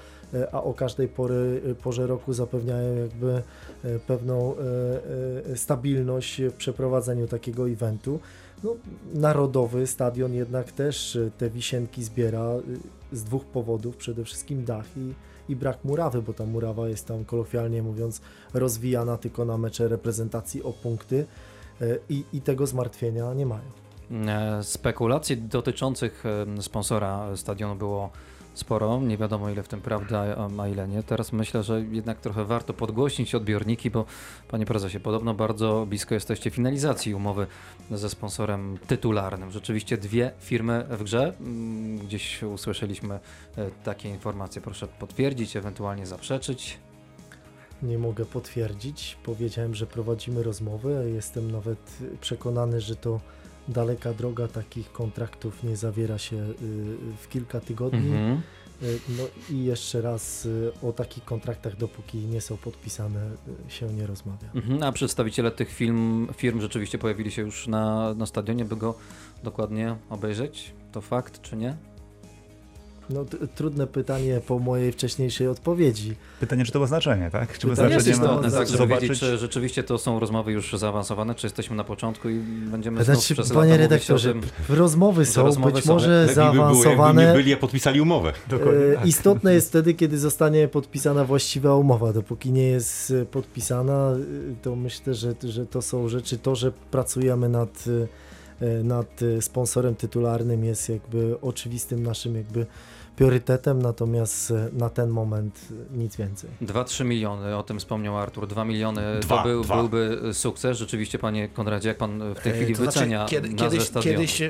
a 0.51 0.63
o 0.63 0.73
każdej 0.73 1.07
pory, 1.07 1.61
porze 1.83 2.07
roku 2.07 2.33
zapewniają 2.33 2.95
jakby 2.95 3.41
pewną 4.07 4.55
stabilność 5.55 6.41
w 6.41 6.53
przeprowadzeniu 6.53 7.27
takiego 7.27 7.69
eventu. 7.69 8.19
No, 8.63 8.75
narodowy 9.13 9.87
stadion 9.87 10.33
jednak 10.33 10.71
też 10.71 11.17
te 11.37 11.49
wisienki 11.49 12.03
zbiera 12.03 12.49
z 13.11 13.23
dwóch 13.23 13.45
powodów. 13.45 13.97
Przede 13.97 14.23
wszystkim 14.23 14.65
dach 14.65 14.85
i, 14.97 15.13
i 15.51 15.55
brak 15.55 15.83
murawy, 15.83 16.21
bo 16.21 16.33
ta 16.33 16.45
murawa 16.45 16.89
jest 16.89 17.05
tam 17.05 17.25
kolokwialnie 17.25 17.83
mówiąc 17.83 18.21
rozwijana 18.53 19.17
tylko 19.17 19.45
na 19.45 19.57
mecze 19.57 19.87
reprezentacji 19.87 20.63
o 20.63 20.73
punkty 20.73 21.25
i, 22.09 22.23
i 22.33 22.41
tego 22.41 22.67
zmartwienia 22.67 23.33
nie 23.33 23.45
mają. 23.45 23.86
E, 24.11 24.63
Spekulacji 24.63 25.37
dotyczących 25.37 26.23
e, 26.57 26.61
sponsora 26.61 27.37
stadionu 27.37 27.75
było 27.75 28.09
sporo. 28.53 29.01
Nie 29.01 29.17
wiadomo 29.17 29.49
ile 29.49 29.63
w 29.63 29.67
tym 29.67 29.81
prawda, 29.81 30.25
a- 30.59 30.67
ile 30.67 30.87
nie. 30.87 31.03
Teraz 31.03 31.33
myślę, 31.33 31.63
że 31.63 31.81
jednak 31.81 32.19
trochę 32.21 32.45
warto 32.45 32.73
podgłośnić 32.73 33.35
odbiorniki, 33.35 33.91
bo 33.91 34.05
panie 34.47 34.65
prezesie, 34.65 34.99
podobno 34.99 35.33
bardzo 35.33 35.85
blisko 35.89 36.13
jesteście 36.13 36.49
finalizacji 36.49 37.13
umowy 37.15 37.47
ze 37.91 38.09
sponsorem 38.09 38.77
tytularnym. 38.87 39.51
Rzeczywiście 39.51 39.97
dwie 39.97 40.31
firmy 40.39 40.85
w 40.89 41.03
grze. 41.03 41.33
Mm, 41.39 41.97
Gdzieś 41.99 42.43
usłyszeliśmy 42.43 43.19
e, 43.57 43.69
takie 43.83 44.09
informacje. 44.09 44.61
Proszę 44.61 44.87
potwierdzić, 44.99 45.55
ewentualnie 45.55 46.05
zaprzeczyć. 46.05 46.77
Nie 47.83 47.97
mogę 47.97 48.25
potwierdzić. 48.25 49.17
Powiedziałem, 49.23 49.75
że 49.75 49.85
prowadzimy 49.87 50.43
rozmowy. 50.43 51.11
Jestem 51.15 51.51
nawet 51.51 51.97
przekonany, 52.21 52.81
że 52.81 52.95
to 52.95 53.19
daleka 53.67 54.13
droga 54.13 54.47
takich 54.47 54.91
kontraktów 54.91 55.63
nie 55.63 55.77
zawiera 55.77 56.17
się 56.17 56.35
y, 56.35 56.53
w 57.21 57.27
kilka 57.29 57.59
tygodni. 57.59 58.07
Mhm. 58.07 58.41
Y, 58.83 58.99
No 59.09 59.23
i 59.49 59.63
jeszcze 59.63 60.01
raz 60.01 60.45
y, 60.45 60.71
o 60.81 60.91
takich 60.91 61.25
kontraktach, 61.25 61.75
dopóki 61.77 62.17
nie 62.17 62.41
są 62.41 62.57
podpisane, 62.57 63.19
się 63.67 63.87
nie 63.93 64.07
rozmawia. 64.07 64.49
Mhm, 64.55 64.83
a 64.83 64.91
przedstawiciele 64.91 65.51
tych 65.51 65.69
film, 65.69 66.27
firm 66.37 66.61
rzeczywiście 66.61 66.97
pojawili 66.97 67.31
się 67.31 67.41
już 67.41 67.67
na, 67.67 68.13
na 68.13 68.25
stadionie, 68.25 68.65
by 68.65 68.75
go 68.75 68.95
dokładnie 69.43 69.95
obejrzeć? 70.09 70.73
To 70.91 71.01
fakt, 71.01 71.41
czy 71.41 71.55
nie? 71.55 71.77
No, 73.09 73.25
t- 73.25 73.37
trudne 73.55 73.87
pytanie 73.87 74.41
po 74.47 74.59
mojej 74.59 74.91
wcześniejszej 74.91 75.47
odpowiedzi. 75.47 76.15
Pytanie, 76.39 76.65
czy 76.65 76.71
to 76.71 76.79
ma 76.79 76.85
znaczenie, 76.85 77.29
tak? 77.31 77.57
Czy 77.57 77.67
ma 77.67 77.73
Pytanie, 77.73 77.89
znaczenie 77.89 78.11
istotne, 78.11 78.33
istotne, 78.35 78.49
ma 78.51 78.57
tak, 78.57 78.67
żeby 78.67 78.77
zobaczyć? 78.77 79.01
wiedzieć, 79.09 79.19
czy 79.19 79.37
rzeczywiście 79.37 79.83
to 79.83 79.97
są 79.97 80.19
rozmowy 80.19 80.51
już 80.51 80.73
zaawansowane, 80.73 81.35
czy 81.35 81.45
jesteśmy 81.47 81.75
na 81.75 81.83
początku 81.83 82.29
i 82.29 82.39
będziemy 82.71 83.03
znów 83.03 83.17
Znaczy, 83.17 83.33
przez 83.33 83.49
panie 83.49 83.59
lata 83.71 83.83
mówić 83.83 83.91
redaktorze, 83.91 84.29
o 84.29 84.33
tym. 84.33 84.41
rozmowy 84.77 85.25
są, 85.25 85.43
rozmowy 85.43 85.71
być 85.73 85.85
są. 85.85 85.93
może 85.93 86.21
Lepiej 86.21 86.35
by 86.35 86.51
było, 86.51 86.53
zaawansowane. 86.83 87.33
byli, 87.33 87.53
a 87.53 87.57
podpisali 87.57 88.01
umowę. 88.01 88.33
Dokładnie 88.49 88.85
E, 88.85 88.95
tak. 88.95 89.05
Istotne 89.05 89.53
jest 89.53 89.69
wtedy, 89.69 89.93
kiedy 89.93 90.17
zostanie 90.17 90.67
podpisana 90.67 91.25
właściwa 91.25 91.75
umowa. 91.75 92.13
Dopóki 92.13 92.51
nie 92.51 92.67
jest 92.67 93.11
e, 93.21 93.25
podpisana, 93.25 94.11
e, 94.11 94.15
to 94.61 94.75
myślę, 94.75 95.13
że, 95.13 95.33
że 95.43 95.65
to 95.65 95.81
są 95.81 96.09
rzeczy, 96.09 96.37
to, 96.37 96.55
że 96.55 96.71
pracujemy 96.91 97.49
nad, 97.49 97.83
nad 98.83 99.19
sponsorem 99.41 99.95
tytularnym 99.95 100.63
jest 100.65 100.89
jakby 100.89 101.35
oczywistym 101.41 102.03
naszym 102.03 102.35
jakby 102.35 102.65
priorytetem, 103.17 103.81
natomiast 103.81 104.51
e, 104.51 104.69
na 104.73 104.89
ten 104.89 105.09
moment 105.09 105.59
e, 105.93 105.97
nic 105.97 106.15
więcej. 106.15 106.49
2-3 106.61 107.05
miliony, 107.05 107.57
o 107.57 107.63
tym 107.63 107.79
wspomniał 107.79 108.17
Artur. 108.17 108.47
2 108.47 108.65
miliony 108.65 109.01
Dwa, 109.21 109.37
to 109.37 109.43
był, 109.43 109.63
dwa. 109.63 109.75
byłby 109.75 110.19
sukces. 110.33 110.77
Rzeczywiście, 110.77 111.19
panie 111.19 111.49
Konradzie, 111.49 111.89
jak 111.89 111.97
pan 111.97 112.33
w 112.33 112.39
tej 112.39 112.51
E, 112.51 112.55
chwili 112.55 112.75
to 112.75 112.83
znaczy, 112.83 112.99
wycenia 112.99 113.25
kiedy, 113.25 113.49
nazwę 113.49 113.69
kiedyś, 113.69 113.87
stadionu? 113.87 114.17
kiedyś 114.17 114.41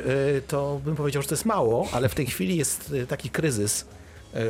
to 0.47 0.81
bym 0.85 0.95
powiedział, 0.95 1.21
że 1.21 1.27
to 1.27 1.35
jest 1.35 1.45
mało, 1.45 1.87
ale 1.91 2.09
w 2.09 2.15
tej 2.15 2.25
chwili 2.25 2.57
jest 2.57 2.93
taki 3.07 3.29
kryzys 3.29 3.85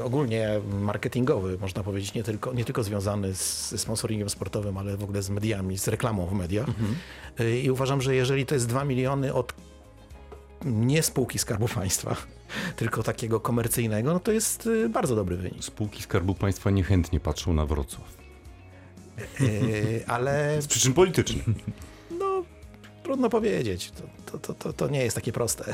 ogólnie 0.03 0.61
marketingowy, 0.81 1.57
można 1.61 1.83
powiedzieć, 1.83 2.13
nie 2.13 2.23
tylko, 2.23 2.53
nie 2.53 2.65
tylko 2.65 2.83
związany 2.83 3.35
z 3.35 3.69
ze 3.69 3.77
sponsoringiem 3.77 4.29
sportowym, 4.29 4.77
ale 4.77 4.97
w 4.97 5.03
ogóle 5.03 5.21
z 5.21 5.29
mediami, 5.29 5.77
z 5.77 5.87
reklamą 5.87 6.25
w 6.25 6.33
mediach. 6.33 6.67
Mhm. 6.67 6.95
I 7.63 7.71
uważam, 7.71 8.01
że 8.01 8.15
jeżeli 8.15 8.45
to 8.45 8.55
jest 8.55 8.67
2 8.67 8.85
miliony 8.85 9.33
od 9.33 9.53
nie 10.65 11.03
spółki 11.03 11.39
Skarbu 11.39 11.67
Państwa, 11.67 12.15
tylko 12.75 13.03
takiego 13.03 13.39
komercyjnego, 13.39 14.13
no 14.13 14.19
to 14.19 14.31
jest 14.31 14.69
e, 14.85 14.89
bardzo 14.89 15.15
dobry 15.15 15.37
wynik. 15.37 15.63
Spółki 15.63 16.03
Skarbu 16.03 16.35
Państwa 16.35 16.69
niechętnie 16.69 17.19
patrzą 17.19 17.53
na 17.53 17.65
Wrocław. 17.65 18.17
E, 19.17 20.09
Ale 20.09 20.61
Z 20.61 20.67
przyczyn 20.67 20.93
politycznych. 20.93 21.45
No, 22.19 22.43
trudno 23.03 23.29
powiedzieć. 23.29 23.91
To, 23.91 24.03
to, 24.39 24.53
to, 24.53 24.53
to, 24.53 24.73
to 24.73 24.87
nie 24.87 25.03
jest 25.03 25.15
takie 25.15 25.31
proste. 25.31 25.73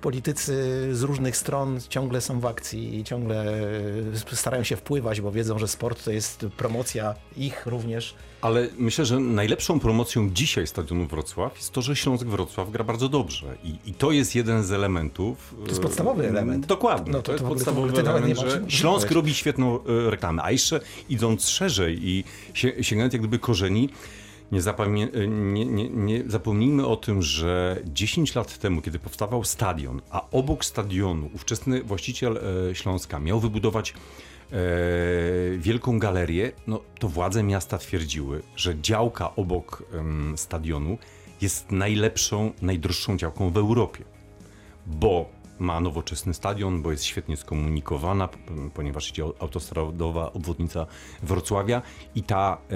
Politycy 0.00 0.88
z 0.92 1.02
różnych 1.02 1.36
stron 1.36 1.80
ciągle 1.88 2.20
są 2.20 2.40
w 2.40 2.46
akcji 2.46 2.98
i 2.98 3.04
ciągle 3.04 3.44
starają 4.32 4.64
się 4.64 4.76
wpływać, 4.76 5.20
bo 5.20 5.32
wiedzą, 5.32 5.58
że 5.58 5.68
sport 5.68 6.04
to 6.04 6.10
jest 6.10 6.46
promocja 6.56 7.14
ich 7.36 7.66
również. 7.66 8.14
Ale 8.40 8.68
myślę, 8.78 9.04
że 9.04 9.20
najlepszą 9.20 9.80
promocją 9.80 10.30
dzisiaj 10.30 10.66
stadionu 10.66 11.06
Wrocław 11.06 11.56
jest 11.56 11.70
to, 11.70 11.82
że 11.82 11.96
Śląsk 11.96 12.26
Wrocław 12.26 12.70
gra 12.70 12.84
bardzo 12.84 13.08
dobrze. 13.08 13.56
I, 13.64 13.90
i 13.90 13.94
to 13.94 14.12
jest 14.12 14.34
jeden 14.34 14.64
z 14.64 14.72
elementów. 14.72 15.54
To 15.62 15.68
jest 15.68 15.80
e, 15.80 15.82
podstawowy 15.82 16.28
element. 16.28 16.66
Dokładnie. 16.66 17.12
No 17.12 17.18
to, 17.18 17.22
to- 17.22 17.32
jest 17.32 17.44
to 17.44 17.48
to 17.48 17.54
podstawowy 17.54 18.02
nawet 18.02 18.08
element, 18.08 18.38
że 18.38 18.64
Śląsk 18.68 19.10
robi 19.10 19.34
świetną 19.34 19.78
e, 19.84 20.10
reklamę. 20.10 20.42
A 20.42 20.50
jeszcze 20.50 20.80
idąc 21.08 21.48
szerzej 21.48 22.08
i 22.08 22.24
sięgając 22.80 23.12
jak 23.12 23.22
gdyby 23.22 23.38
korzeni, 23.38 23.88
Nie, 24.52 24.60
zapamię- 24.60 25.28
nie, 25.28 25.64
nie, 25.64 25.88
nie 25.88 26.22
zapomnijmy 26.26 26.86
o 26.86 26.96
tym, 26.96 27.22
że 27.22 27.80
10 27.84 28.34
lat 28.34 28.58
temu, 28.58 28.82
kiedy 28.82 28.98
powstawał 28.98 29.44
stadion, 29.44 30.00
a 30.10 30.30
obok 30.30 30.64
stadionu 30.64 31.30
ówczesny 31.34 31.82
właściciel 31.82 32.38
e, 32.70 32.74
Śląska 32.74 33.18
miał 33.18 33.40
wybudować 33.40 33.90
e, 33.90 33.96
wielką 35.58 35.98
galerię, 35.98 36.52
no 36.66 36.80
to 36.98 37.08
władze 37.08 37.42
miasta 37.42 37.78
twierdziły, 37.78 38.42
że 38.56 38.80
działka 38.80 39.36
obok 39.36 39.82
em, 39.92 40.38
stadionu 40.38 40.98
jest 41.40 41.70
najlepszą, 41.72 42.52
najdroższą 42.62 43.16
działką 43.16 43.50
w 43.50 43.56
Europie. 43.56 44.04
Bo 44.86 45.30
ma 45.58 45.80
nowoczesny 45.80 46.34
stadion, 46.34 46.82
bo 46.82 46.90
jest 46.90 47.04
świetnie 47.04 47.36
skomunikowana, 47.36 48.28
ponieważ 48.74 49.10
idzie 49.10 49.24
autostradowa 49.38 50.32
obwodnica 50.32 50.86
Wrocławia 51.22 51.82
i 52.14 52.22
ta 52.22 52.58
e, 52.70 52.74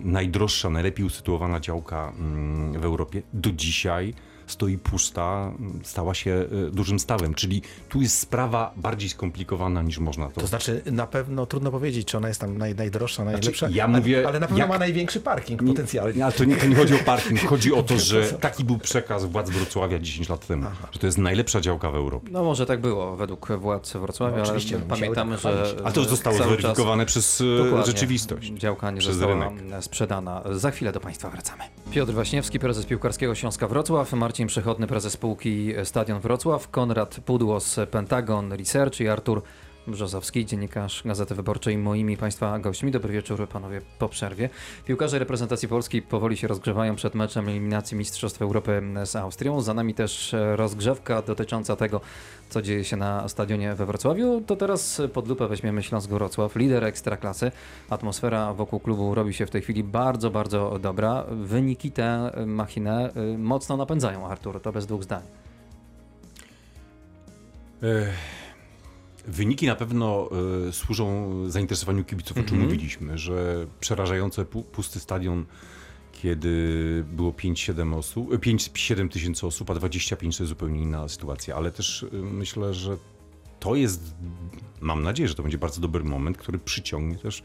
najdroższa, 0.00 0.70
najlepiej 0.70 1.06
usytuowana 1.06 1.60
działka 1.60 2.12
mm, 2.18 2.80
w 2.80 2.84
Europie 2.84 3.22
do 3.32 3.52
dzisiaj 3.52 4.14
stoi 4.50 4.78
pusta, 4.78 5.52
stała 5.82 6.14
się 6.14 6.30
e, 6.68 6.70
dużym 6.70 6.98
stawem. 6.98 7.34
Czyli 7.34 7.62
tu 7.88 8.02
jest 8.02 8.18
sprawa 8.18 8.72
bardziej 8.76 9.08
skomplikowana 9.08 9.82
niż 9.82 9.98
można 9.98 10.28
to. 10.30 10.40
To 10.40 10.46
znaczy, 10.46 10.82
na 10.86 11.06
pewno 11.06 11.46
trudno 11.46 11.70
powiedzieć, 11.70 12.08
czy 12.08 12.16
ona 12.16 12.28
jest 12.28 12.40
tam 12.40 12.58
naj, 12.58 12.74
najdroższa, 12.74 13.24
najlepsza. 13.24 13.68
ja 13.70 13.84
ale- 13.84 13.98
mówię, 13.98 14.24
Ale 14.28 14.40
na 14.40 14.46
pewno 14.46 14.58
jak- 14.58 14.68
ma 14.68 14.78
największy 14.78 15.20
parking 15.20 15.62
potencjalnie. 15.64 16.24
Ale 16.24 16.32
to 16.32 16.44
nie, 16.44 16.56
to 16.56 16.66
nie 16.66 16.74
chodzi 16.76 16.94
o 16.94 16.98
parking, 16.98 17.40
chodzi 17.40 17.72
o 17.74 17.82
to, 17.82 17.98
że 18.10 18.22
taki 18.32 18.64
był 18.64 18.78
przekaz 18.78 19.24
władz 19.24 19.50
Wrocławia 19.50 19.98
10 19.98 20.28
lat 20.28 20.46
temu, 20.46 20.66
że 20.92 20.98
to 20.98 21.06
jest 21.06 21.18
najlepsza 21.18 21.60
działka 21.60 21.90
w 21.90 21.94
Europie. 21.94 22.28
No 22.32 22.44
może 22.44 22.66
tak 22.66 22.80
było 22.80 23.16
według 23.16 23.48
władz 23.58 23.92
Wrocławia, 23.92 24.36
No, 24.36 24.42
ale 24.42 24.52
oczywiście, 24.52 24.78
musiały 24.78 24.88
pamiętamy, 25.00 25.38
że... 25.38 25.74
Ale 25.84 25.92
to 25.92 26.00
już 26.00 26.08
zostało 26.10 26.36
zweryfikowane 26.36 27.06
przez 27.06 27.40
e, 27.40 27.64
Dokładnie. 27.64 27.86
rzeczywistość. 27.86 28.52
Działka 28.52 28.90
nie 28.90 28.98
Przez 29.00 29.16
została 29.16 29.48
rynek. 29.50 29.84
sprzedana. 29.84 30.42
Za 30.52 30.70
chwilę 30.70 30.92
do 30.92 31.00
Państwa 31.00 31.30
wracamy. 31.30 31.62
Piotr 31.90 32.12
Waśniewski, 32.12 32.58
prezes 32.58 32.86
Piłkarskiego 32.86 33.34
Śląska 33.34 33.68
Wrocław, 33.68 34.12
Marcin 34.12 34.39
Przechodny, 34.46 34.86
prezes 34.86 35.12
spółki 35.12 35.74
Stadion 35.84 36.20
Wrocław, 36.20 36.68
Konrad 36.68 37.20
Pudło 37.26 37.60
z 37.60 37.90
Pentagon 37.90 38.52
Research 38.52 39.00
i 39.00 39.08
Artur 39.08 39.42
Brzozowski, 39.90 40.46
dziennikarz 40.46 41.02
Gazety 41.04 41.34
Wyborczej, 41.34 41.78
moimi 41.78 42.16
Państwa 42.16 42.58
gośćmi. 42.58 42.90
Dobry 42.90 43.12
wieczór 43.12 43.48
Panowie 43.48 43.80
po 43.98 44.08
przerwie. 44.08 44.48
Piłkarze 44.84 45.18
reprezentacji 45.18 45.68
Polski 45.68 46.02
powoli 46.02 46.36
się 46.36 46.48
rozgrzewają 46.48 46.96
przed 46.96 47.14
meczem 47.14 47.48
eliminacji 47.48 47.96
Mistrzostw 47.96 48.42
Europy 48.42 48.82
z 49.04 49.16
Austrią. 49.16 49.60
Za 49.60 49.74
nami 49.74 49.94
też 49.94 50.34
rozgrzewka 50.56 51.22
dotycząca 51.22 51.76
tego, 51.76 52.00
co 52.50 52.62
dzieje 52.62 52.84
się 52.84 52.96
na 52.96 53.28
stadionie 53.28 53.74
we 53.74 53.86
Wrocławiu. 53.86 54.40
To 54.46 54.56
teraz 54.56 55.02
pod 55.12 55.28
lupę 55.28 55.48
weźmiemy 55.48 55.82
Śląsk 55.82 56.10
Wrocław, 56.10 56.56
lider 56.56 56.84
ekstraklasy. 56.84 57.52
Atmosfera 57.90 58.54
wokół 58.54 58.80
klubu 58.80 59.14
robi 59.14 59.34
się 59.34 59.46
w 59.46 59.50
tej 59.50 59.62
chwili 59.62 59.84
bardzo, 59.84 60.30
bardzo 60.30 60.78
dobra. 60.78 61.24
Wyniki 61.30 61.92
tę 61.92 62.30
machinę 62.46 63.10
y, 63.34 63.38
mocno 63.38 63.76
napędzają, 63.76 64.26
Artur, 64.26 64.60
to 64.62 64.72
bez 64.72 64.86
dwóch 64.86 65.02
zdań. 65.02 65.22
Ech, 67.82 68.39
Wyniki 69.26 69.66
na 69.66 69.74
pewno 69.76 70.28
e, 70.68 70.72
służą 70.72 71.32
zainteresowaniu 71.50 72.04
kibiców, 72.04 72.32
o 72.38 72.42
czym 72.42 72.42
Mhm. 72.54 72.62
mówiliśmy, 72.62 73.18
że 73.18 73.66
przerażające 73.80 74.44
pu- 74.44 74.62
pusty 74.62 75.00
stadion, 75.00 75.44
kiedy 76.12 77.04
było 77.12 77.32
5-7 77.32 77.94
osób, 77.94 78.32
e, 78.32 78.38
5-7 78.38 79.08
tysięcy 79.08 79.46
osób, 79.46 79.70
a 79.70 79.74
25 79.74 80.36
to 80.36 80.42
jest 80.42 80.48
zupełnie 80.48 80.82
inna 80.82 81.08
sytuacja, 81.08 81.56
ale 81.56 81.70
też 81.70 82.02
e, 82.02 82.16
myślę, 82.16 82.74
że 82.74 82.96
to 83.60 83.74
jest, 83.74 84.14
mam 84.80 85.02
nadzieję, 85.02 85.28
że 85.28 85.34
to 85.34 85.42
będzie 85.42 85.58
bardzo 85.58 85.80
dobry 85.80 86.04
moment, 86.04 86.38
który 86.38 86.58
przyciągnie 86.58 87.16
też 87.18 87.42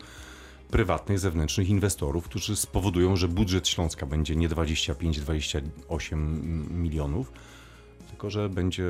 prywatnych, 0.71 1.19
zewnętrznych 1.19 1.69
inwestorów, 1.69 2.25
którzy 2.25 2.55
spowodują, 2.55 3.15
że 3.15 3.27
budżet 3.27 3.67
Śląska 3.67 4.05
będzie 4.05 4.35
nie 4.35 4.49
25-28 4.49 6.17
milionów, 6.71 7.31
tylko 8.09 8.29
że 8.29 8.49
będzie 8.49 8.85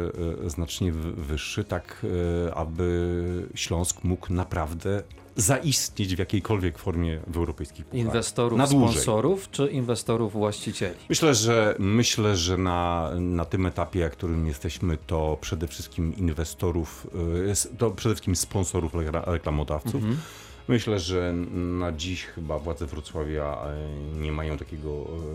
e, 0.46 0.50
znacznie 0.50 0.92
wyższy, 0.92 1.64
tak 1.64 2.06
e, 2.48 2.56
aby 2.56 3.48
Śląsk 3.56 4.04
mógł 4.04 4.34
naprawdę 4.34 5.04
zaistnieć 5.38 6.16
w 6.16 6.20
jakiejkolwiek 6.20 6.78
formie 6.78 7.20
w 7.28 7.38
europejskich 7.38 7.86
pucharach. 7.86 8.06
Inwestorów, 8.06 8.58
Na 8.60 8.68
dłużej. 8.68 8.90
sponsorów 8.90 9.52
czy 9.52 9.68
inwestorów 9.68 10.34
właścicieli? 10.34 10.96
Myślę, 11.10 11.36
że 11.36 11.76
myślę, 11.80 12.36
że 12.38 12.58
na, 12.58 13.12
na 13.20 13.46
tym 13.46 13.66
etapie, 13.66 14.00
na 14.00 14.10
którym 14.10 14.48
jesteśmy, 14.48 14.98
to 15.08 15.38
przede 15.42 15.68
wszystkim 15.68 16.16
inwestorów, 16.16 17.08
s- 17.52 17.70
to 17.78 17.92
przede 17.92 18.16
wszystkim 18.16 18.36
sponsorów, 18.36 18.94
rekla- 18.94 19.24
reklamodawców. 19.32 20.04
Myślę, 20.68 21.00
że 21.00 21.34
na 21.54 21.92
dziś 21.92 22.24
chyba 22.26 22.60
władze 22.60 22.86
Wrocławia 22.86 23.58
e, 23.66 24.20
nie 24.22 24.32
mają 24.32 24.58
takiego, 24.58 24.90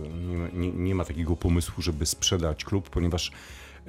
e, 0.04 0.08
nie, 0.08 0.48
nie, 0.52 0.72
nie 0.72 0.94
ma 0.94 1.04
takiego 1.04 1.36
pomysłu, 1.36 1.82
żeby 1.82 2.06
sprzedać 2.06 2.64
klub, 2.64 2.90
ponieważ 2.90 3.32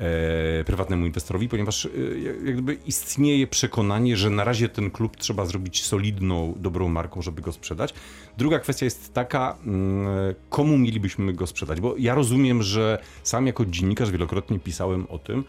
e, 0.02 0.64
prywatnemu 0.64 1.06
inwestorowi, 1.06 1.50
ponieważ 1.50 1.86
e, 1.86 1.90
jak 2.20 2.54
gdyby 2.54 2.74
istnieje 2.74 3.48
przekonanie, 3.48 4.18
że 4.18 4.30
na 4.30 4.44
razie 4.44 4.70
ten 4.70 4.92
klub 4.92 5.18
trzeba 5.18 5.46
zrobić 5.46 5.84
solidną, 5.84 6.54
dobrą 6.58 6.90
marką, 6.90 7.22
żeby 7.22 7.42
go 7.42 7.52
sprzedać. 7.52 7.94
Druga 8.38 8.60
kwestia 8.60 8.86
jest 8.86 9.14
taka, 9.14 9.58
mm, 9.66 10.08
komu 10.50 10.78
mielibyśmy 10.78 11.34
go 11.34 11.48
sprzedać, 11.48 11.82
bo 11.82 11.96
ja 11.98 12.16
rozumiem, 12.16 12.64
że 12.64 13.02
sam 13.24 13.48
jako 13.48 13.66
dziennikarz 13.66 14.12
wielokrotnie 14.12 14.60
pisałem 14.60 15.08
o 15.10 15.20
tym, 15.20 15.44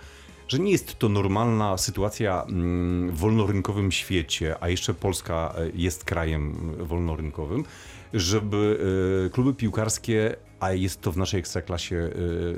że 0.48 0.58
nie 0.58 0.72
jest 0.72 0.98
to 0.98 1.08
normalna 1.08 1.78
sytuacja 1.78 2.42
mm, 2.42 3.10
w 3.10 3.18
wolnorynkowym 3.18 3.92
świecie, 3.92 4.56
a 4.60 4.68
jeszcze 4.68 4.94
Polska 4.94 5.54
e, 5.56 5.70
jest 5.74 6.04
krajem 6.04 6.56
mm, 6.60 6.86
wolnorynkowym, 6.86 7.64
żeby 8.14 8.78
kluby 9.32 9.54
piłkarskie, 9.54 10.36
a 10.60 10.72
jest 10.72 11.00
to 11.00 11.12
w 11.12 11.16
naszej 11.16 11.40
ekstraklasie, 11.40 12.10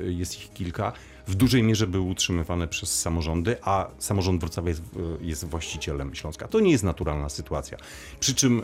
jest 0.05 0.37
ich 0.37 0.53
kilka, 0.53 0.93
w 1.27 1.35
dużej 1.35 1.63
mierze 1.63 1.87
były 1.87 2.03
utrzymywane 2.03 2.67
przez 2.67 3.01
samorządy, 3.01 3.57
a 3.61 3.87
samorząd 3.99 4.41
Wrocławia 4.41 4.69
jest, 4.69 4.81
e, 4.81 5.25
jest 5.25 5.45
właścicielem 5.45 6.15
Śląska. 6.15 6.47
To 6.47 6.59
nie 6.59 6.71
jest 6.71 6.83
naturalna 6.83 7.29
sytuacja. 7.29 7.77
Przy 8.19 8.35
czym 8.35 8.59
e, 8.59 8.63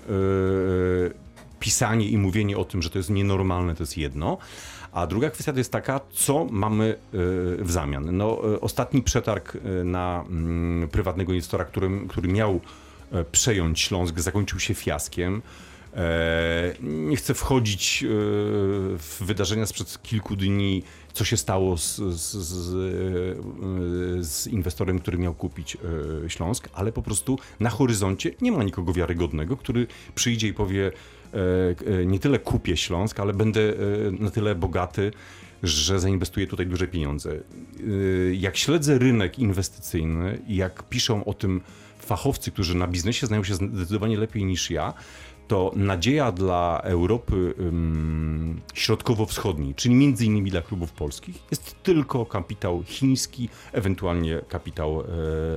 pisanie 1.59 2.09
i 2.09 2.17
mówienie 2.17 2.57
o 2.57 2.65
tym, 2.65 2.81
że 2.81 2.89
to 2.89 2.99
jest 2.99 3.09
nienormalne, 3.09 3.75
to 3.75 3.83
jest 3.83 3.97
jedno. 3.97 4.37
A 4.91 5.07
druga 5.07 5.29
kwestia 5.29 5.51
to 5.51 5.57
jest 5.57 5.71
taka, 5.71 5.99
co 6.11 6.45
mamy 6.45 6.97
w 7.59 7.71
zamian. 7.71 8.17
No, 8.17 8.41
ostatni 8.61 9.01
przetarg 9.01 9.57
na 9.83 10.25
mm, 10.27 10.89
prywatnego 10.89 11.33
inwestora, 11.33 11.65
który, 11.65 11.89
który 12.09 12.27
miał 12.27 12.59
przejąć 13.31 13.79
Śląsk, 13.79 14.19
zakończył 14.19 14.59
się 14.59 14.73
fiaskiem. 14.73 15.41
E, 15.95 16.73
Nie 16.81 17.15
chcę 17.15 17.33
wchodzić 17.33 18.03
e, 18.03 18.07
w 18.97 19.17
wydarzenia 19.21 19.65
sprzed 19.65 20.03
kilku 20.03 20.35
dni, 20.35 20.83
co 21.13 21.25
się 21.25 21.37
stało 21.37 21.77
z, 21.77 21.95
z, 21.95 22.35
z, 22.35 22.73
e, 24.19 24.23
z 24.23 24.47
inwestorem, 24.47 24.99
który 24.99 25.17
miał 25.17 25.33
kupić 25.33 25.77
Śląsk, 26.27 26.69
ale 26.73 26.91
po 26.91 27.01
prostu 27.01 27.39
na 27.59 27.69
horyzoncie 27.69 28.31
nie 28.41 28.51
ma 28.51 28.63
nikogo 28.63 28.93
wiarygodnego, 28.93 29.57
który 29.57 29.87
przyjdzie 30.15 30.47
i 30.47 30.53
powie 30.53 30.91
nie 32.05 32.19
tyle 32.19 32.39
kupię 32.39 32.77
Śląsk, 32.77 33.19
ale 33.19 33.33
będę 33.33 33.73
na 34.19 34.31
tyle 34.31 34.55
bogaty, 34.55 35.11
że 35.63 35.99
zainwestuję 35.99 36.47
tutaj 36.47 36.67
duże 36.67 36.87
pieniądze. 36.87 37.39
Jak 38.33 38.57
śledzę 38.57 38.97
rynek 38.97 39.39
inwestycyjny 39.39 40.39
i 40.47 40.55
jak 40.55 40.83
piszą 40.83 41.25
o 41.25 41.33
tym 41.33 41.61
fachowcy, 41.99 42.51
którzy 42.51 42.75
na 42.75 42.87
biznesie 42.87 43.27
znają 43.27 43.43
się 43.43 43.53
zdecydowanie 43.53 44.17
lepiej 44.17 44.45
niż 44.45 44.71
ja, 44.71 44.93
to 45.51 45.71
nadzieja 45.75 46.31
dla 46.31 46.81
Europy 46.83 47.53
środkowo-wschodniej, 48.73 49.75
czyli 49.75 49.95
między 49.95 50.25
innymi 50.25 50.51
dla 50.51 50.61
klubów 50.61 50.91
polskich, 50.91 51.35
jest 51.51 51.83
tylko 51.83 52.25
kapitał 52.25 52.83
chiński, 52.85 53.49
ewentualnie 53.71 54.41
kapitał 54.49 55.01
e, 55.01 55.05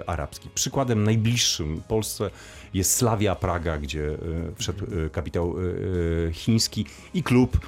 arabski. 0.06 0.48
Przykładem 0.54 1.04
najbliższym 1.04 1.82
Polsce 1.88 2.30
jest 2.74 2.92
Slavia 2.92 3.34
Praga, 3.34 3.78
gdzie 3.78 4.08
e, 4.08 4.16
wszedł 4.56 4.84
e, 4.84 5.10
kapitał 5.10 5.54
chiński 6.32 6.86
i 7.14 7.22
klub 7.22 7.58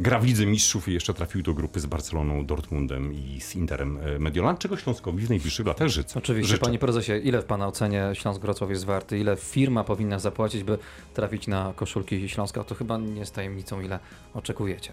gra 0.00 0.18
w 0.18 0.24
Lidze 0.24 0.46
Mistrzów 0.46 0.88
i 0.88 0.92
jeszcze 0.92 1.14
trafił 1.14 1.42
do 1.42 1.54
grupy 1.54 1.80
z 1.80 1.86
Barceloną, 1.86 2.46
Dortmundem 2.46 3.14
i 3.14 3.40
z 3.40 3.56
Interem 3.56 3.98
e, 3.98 4.18
Mediolan, 4.18 4.56
czego 4.56 4.76
Śląskowi 4.76 5.26
w 5.26 5.28
najbliższych 5.28 5.66
latach 5.66 5.88
życzę. 5.88 6.18
Oczywiście, 6.18 6.48
życzę. 6.48 6.64
panie 6.64 6.78
prezesie, 6.78 7.12
ile 7.12 7.42
w 7.42 7.44
pana 7.44 7.66
ocenie 7.66 8.10
Śląsk 8.14 8.40
Wrocław 8.40 8.70
jest 8.70 8.84
warty? 8.84 9.18
Ile 9.18 9.36
firma 9.36 9.84
powinna 9.84 10.18
zapłacić, 10.18 10.64
by 10.64 10.78
trafić 11.14 11.46
na 11.46 11.72
koszulki 11.76 12.28
Śląska? 12.28 12.64
To 12.64 12.74
chyba 12.74 12.98
nie 12.98 13.20
jest 13.20 13.34
tajemnicą, 13.34 13.80
ile 13.80 13.98
oczekujecie. 14.34 14.92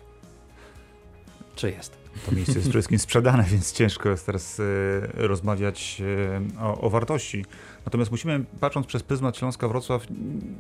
Czy 1.55 1.71
jest? 1.71 1.98
To 2.25 2.31
miejsce 2.35 2.51
jest 2.53 2.61
przede 2.61 2.71
wszystkim 2.71 2.99
sprzedane, 2.99 3.43
więc 3.51 3.73
ciężko 3.73 4.09
jest 4.09 4.25
teraz 4.25 4.59
e, 4.59 4.63
rozmawiać 5.27 6.01
e, 6.59 6.61
o, 6.63 6.81
o 6.81 6.89
wartości. 6.89 7.45
Natomiast 7.85 8.11
musimy, 8.11 8.45
patrząc 8.59 8.87
przez 8.87 9.03
pryzmat 9.03 9.37
Śląska 9.37 9.67
Wrocław, 9.67 10.07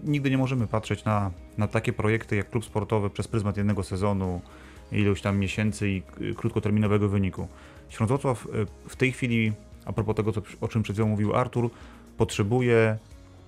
nigdy 0.03 0.29
nie 0.29 0.37
możemy 0.37 0.67
patrzeć 0.67 1.05
na, 1.05 1.31
na 1.57 1.67
takie 1.67 1.93
projekty 1.93 2.35
jak 2.35 2.49
klub 2.49 2.65
sportowy 2.65 3.09
przez 3.09 3.27
pryzmat 3.27 3.57
jednego 3.57 3.83
sezonu, 3.83 4.41
iluś 4.91 5.21
tam 5.21 5.37
miesięcy 5.37 5.89
i 5.89 6.01
k- 6.01 6.15
krótkoterminowego 6.35 7.09
wyniku. 7.09 7.47
Śląsk 7.89 8.07
Wrocław 8.09 8.45
e, 8.45 8.89
w 8.89 8.95
tej 8.95 9.11
chwili, 9.11 9.53
a 9.85 9.93
propos 9.93 10.15
tego, 10.15 10.31
co, 10.31 10.41
o 10.61 10.67
czym 10.67 10.83
przed 10.83 10.95
chwilą 10.95 11.09
mówił 11.09 11.35
Artur, 11.35 11.69
potrzebuje 12.17 12.97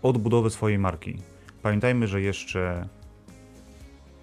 odbudowy 0.01 0.49
swojej 0.49 0.79
marki. 0.79 1.17
Pamiętajmy, 1.63 2.07
że 2.07 2.21
jeszcze 2.21 2.87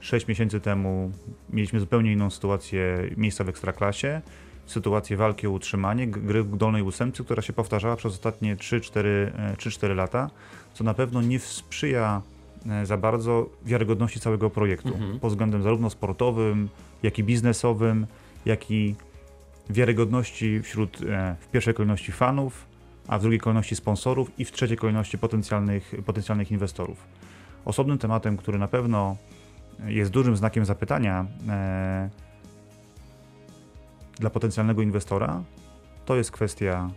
6 0.00 0.28
miesięcy 0.28 0.60
temu 0.60 1.12
mieliśmy 1.50 1.80
zupełnie 1.80 2.12
inną 2.12 2.30
sytuację 2.30 3.10
miejsca 3.16 3.44
w 3.44 3.48
Ekstraklasie, 3.48 4.20
sytuację 4.66 5.16
walki 5.16 5.46
o 5.46 5.50
utrzymanie, 5.50 6.06
gry 6.06 6.42
w 6.42 6.56
dolnej 6.56 6.82
ósemce, 6.82 7.24
która 7.24 7.42
się 7.42 7.52
powtarzała 7.52 7.96
przez 7.96 8.12
ostatnie 8.12 8.56
3-4 8.56 8.98
e, 9.04 9.54
3-4 9.56 9.96
lata, 9.96 10.30
co 10.74 10.84
na 10.84 10.94
pewno 10.94 11.22
nie 11.22 11.38
sprzyja 11.38 12.22
e, 12.66 12.86
za 12.86 12.96
bardzo 12.96 13.50
wiarygodności 13.64 14.20
całego 14.20 14.50
projektu 14.50 14.88
Mhm. 14.88 15.20
pod 15.20 15.30
względem 15.30 15.62
zarówno 15.62 15.90
sportowym, 15.90 16.68
jak 17.02 17.18
i 17.18 17.24
biznesowym, 17.24 18.06
jak 18.46 18.70
i 18.70 18.94
wiarygodności 19.70 20.62
wśród 20.62 21.02
e, 21.02 21.36
w 21.40 21.48
pierwszej 21.48 21.74
kolejności 21.74 22.12
fanów, 22.12 22.66
a 23.08 23.18
w 23.18 23.22
drugiej 23.22 23.40
kolejności 23.40 23.76
sponsorów 23.76 24.38
i 24.38 24.44
w 24.44 24.52
trzeciej 24.52 24.76
kolejności 24.76 25.18
potencjalnych, 25.18 25.94
potencjalnych 26.06 26.50
inwestorów. 26.50 26.98
Osobnym 27.64 27.98
tematem, 27.98 28.36
który 28.36 28.58
na 28.58 28.68
pewno 28.68 29.16
jest 29.86 30.10
dużym 30.10 30.36
znakiem 30.36 30.64
zapytania 30.64 31.26
e, 31.48 32.10
dla 34.18 34.30
potencjalnego 34.30 34.82
inwestora, 34.82 35.42
to 36.04 36.16
jest 36.16 36.30
kwestia 36.30 36.90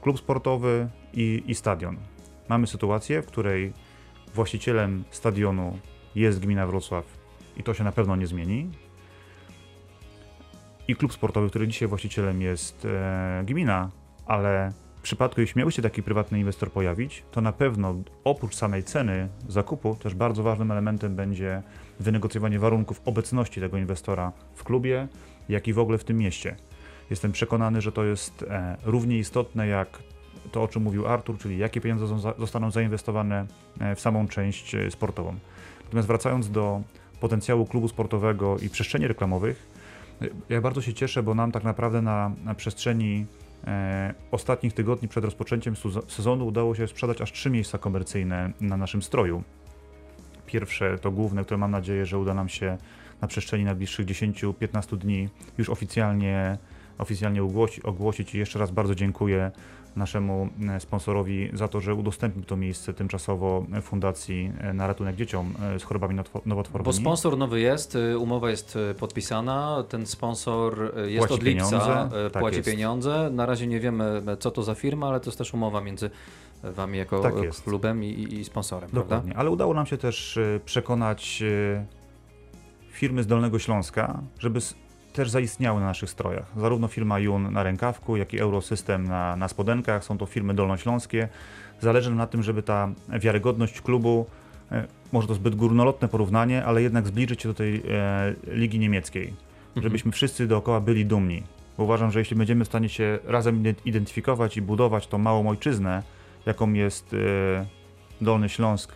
klub 0.00 0.18
sportowy 0.18 0.88
i, 1.12 1.42
i 1.46 1.54
stadion. 1.54 1.96
Mamy 2.48 2.66
sytuację, 2.66 3.22
w 3.22 3.26
której 3.26 3.72
właścicielem 4.34 5.04
stadionu 5.10 5.78
jest 6.14 6.40
gmina 6.40 6.66
Wrocław 6.66 7.04
i 7.56 7.62
to 7.62 7.74
się 7.74 7.84
na 7.84 7.92
pewno 7.92 8.16
nie 8.16 8.26
zmieni. 8.26 8.70
I 10.88 10.96
klub 10.96 11.12
sportowy, 11.12 11.50
który 11.50 11.68
dzisiaj 11.68 11.88
właścicielem 11.88 12.42
jest 12.42 12.84
e, 12.84 13.42
gmina, 13.46 13.90
ale 14.26 14.72
przypadku, 15.02 15.40
jeśli 15.40 15.58
miałby 15.58 15.72
się 15.72 15.82
taki 15.82 16.02
prywatny 16.02 16.38
inwestor 16.38 16.72
pojawić, 16.72 17.22
to 17.30 17.40
na 17.40 17.52
pewno 17.52 17.94
oprócz 18.24 18.54
samej 18.54 18.84
ceny 18.84 19.28
zakupu, 19.48 19.94
też 19.94 20.14
bardzo 20.14 20.42
ważnym 20.42 20.70
elementem 20.70 21.16
będzie 21.16 21.62
wynegocjowanie 22.00 22.58
warunków 22.58 23.00
obecności 23.04 23.60
tego 23.60 23.78
inwestora 23.78 24.32
w 24.54 24.64
klubie, 24.64 25.08
jak 25.48 25.68
i 25.68 25.72
w 25.72 25.78
ogóle 25.78 25.98
w 25.98 26.04
tym 26.04 26.16
mieście. 26.16 26.56
Jestem 27.10 27.32
przekonany, 27.32 27.80
że 27.80 27.92
to 27.92 28.04
jest 28.04 28.42
e, 28.42 28.76
równie 28.84 29.18
istotne 29.18 29.66
jak 29.66 29.98
to, 30.52 30.62
o 30.62 30.68
czym 30.68 30.82
mówił 30.82 31.06
Artur, 31.06 31.38
czyli 31.38 31.58
jakie 31.58 31.80
pieniądze 31.80 32.32
zostaną 32.38 32.70
zainwestowane 32.70 33.46
e, 33.80 33.94
w 33.94 34.00
samą 34.00 34.28
część 34.28 34.74
e, 34.74 34.90
sportową. 34.90 35.34
Natomiast 35.84 36.08
wracając 36.08 36.50
do 36.50 36.82
potencjału 37.20 37.66
klubu 37.66 37.88
sportowego 37.88 38.58
i 38.58 38.68
przestrzeni 38.68 39.06
reklamowych, 39.06 39.72
ja 40.48 40.60
bardzo 40.60 40.82
się 40.82 40.94
cieszę, 40.94 41.22
bo 41.22 41.34
nam 41.34 41.52
tak 41.52 41.64
naprawdę 41.64 42.02
na, 42.02 42.32
na 42.44 42.54
przestrzeni 42.54 43.26
ostatnich 44.30 44.72
tygodni 44.72 45.08
przed 45.08 45.24
rozpoczęciem 45.24 45.74
sezonu 46.08 46.46
udało 46.46 46.74
się 46.74 46.88
sprzedać 46.88 47.20
aż 47.20 47.32
trzy 47.32 47.50
miejsca 47.50 47.78
komercyjne 47.78 48.52
na 48.60 48.76
naszym 48.76 49.02
stroju. 49.02 49.42
Pierwsze 50.46 50.98
to 50.98 51.10
główne, 51.10 51.44
które 51.44 51.58
mam 51.58 51.70
nadzieję, 51.70 52.06
że 52.06 52.18
uda 52.18 52.34
nam 52.34 52.48
się 52.48 52.78
na 53.20 53.28
przestrzeni 53.28 53.64
najbliższych 53.64 54.06
10-15 54.06 54.96
dni 54.96 55.28
już 55.58 55.70
oficjalnie, 55.70 56.58
oficjalnie 56.98 57.42
ogłosi, 57.42 57.82
ogłosić. 57.82 58.34
I 58.34 58.38
jeszcze 58.38 58.58
raz 58.58 58.70
bardzo 58.70 58.94
dziękuję 58.94 59.50
naszemu 59.96 60.48
e, 60.70 60.80
sponsorowi 60.80 61.50
za 61.52 61.68
to, 61.68 61.80
że 61.80 61.94
udostępnił 61.94 62.44
to 62.44 62.56
miejsce 62.56 62.94
tymczasowo 62.94 63.66
Fundacji 63.82 64.52
e, 64.60 64.72
na 64.72 64.86
ratunek 64.86 65.16
dzieciom 65.16 65.54
e, 65.74 65.78
z 65.78 65.82
chorobami 65.82 66.14
nowotwo- 66.16 66.40
nowotworowymi. 66.46 66.94
Bo 66.94 67.00
sponsor 67.00 67.38
nowy 67.38 67.60
jest, 67.60 67.98
umowa 68.18 68.50
jest 68.50 68.78
podpisana, 68.98 69.84
ten 69.88 70.06
sponsor 70.06 70.92
jest 71.06 71.18
Płaci 71.18 71.34
od 71.34 71.42
lipca, 71.42 71.64
pieniądze, 71.70 72.08
tak 72.32 72.40
płaci 72.42 72.56
jest. 72.56 72.68
pieniądze. 72.70 73.30
Na 73.32 73.46
razie 73.46 73.66
nie 73.66 73.80
wiemy, 73.80 74.22
co 74.40 74.50
to 74.50 74.62
za 74.62 74.74
firma, 74.74 75.08
ale 75.08 75.20
to 75.20 75.26
jest 75.30 75.38
też 75.38 75.54
umowa 75.54 75.80
między 75.80 76.10
wami 76.62 76.98
jako 76.98 77.20
Tak 77.20 77.34
klubem 77.64 78.04
i, 78.04 78.08
i- 78.34 78.44
sponsorem, 78.44 78.90
prawda? 78.90 79.08
Dokładnie, 79.16 79.36
ale 79.36 79.50
udało 79.50 79.74
nam 79.74 79.86
się 79.86 79.96
też 79.98 80.36
e, 80.36 80.60
przekonać 80.64 81.42
e, 81.42 81.84
firmy 82.90 83.22
z 83.22 83.26
Dolnego 83.26 83.58
Śląska, 83.58 84.20
żeby 84.38 84.60
też 85.12 85.30
zaistniały 85.30 85.80
na 85.80 85.86
naszych 85.86 86.10
strojach. 86.10 86.46
Zarówno 86.56 86.88
firma 86.88 87.18
Jun 87.18 87.52
na 87.52 87.62
rękawku, 87.62 88.16
jak 88.16 88.34
i 88.34 88.40
Eurosystem 88.40 89.04
na, 89.04 89.36
na 89.36 89.48
spodenkach. 89.48 90.04
Są 90.04 90.18
to 90.18 90.26
firmy 90.26 90.54
dolnośląskie. 90.54 91.28
Zależy 91.80 92.10
nam 92.10 92.18
na 92.18 92.26
tym, 92.26 92.42
żeby 92.42 92.62
ta 92.62 92.88
wiarygodność 93.08 93.80
klubu, 93.80 94.26
e, 94.72 94.86
może 95.12 95.28
to 95.28 95.34
zbyt 95.34 95.54
górnolotne 95.54 96.08
porównanie, 96.08 96.64
ale 96.64 96.82
jednak 96.82 97.06
zbliżyć 97.06 97.42
się 97.42 97.48
do 97.48 97.54
tej 97.54 97.82
e, 97.90 98.34
ligi 98.46 98.78
niemieckiej. 98.78 99.28
Mhm. 99.28 99.82
Żebyśmy 99.82 100.12
wszyscy 100.12 100.46
dookoła 100.46 100.80
byli 100.80 101.06
dumni. 101.06 101.42
Bo 101.78 101.84
uważam, 101.84 102.10
że 102.10 102.18
jeśli 102.18 102.36
będziemy 102.36 102.64
w 102.64 102.68
stanie 102.68 102.88
się 102.88 103.18
razem 103.24 103.62
ident- 103.62 103.80
identyfikować 103.84 104.56
i 104.56 104.62
budować 104.62 105.06
tą 105.06 105.18
małą 105.18 105.48
ojczyznę, 105.48 106.02
jaką 106.46 106.72
jest 106.72 107.14
e, 107.14 107.66
Dolny 108.20 108.48
Śląsk 108.48 108.92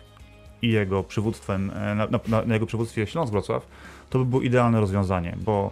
i 0.61 0.69
jego 0.71 1.03
przywództwem, 1.03 1.71
e, 1.71 1.95
na, 1.95 2.07
na, 2.27 2.45
na 2.45 2.53
jego 2.53 2.65
przywództwie 2.65 3.07
Śląsk 3.07 3.31
Wrocław, 3.31 3.67
to 4.09 4.19
by 4.19 4.25
było 4.25 4.41
idealne 4.41 4.79
rozwiązanie, 4.79 5.37
bo 5.45 5.71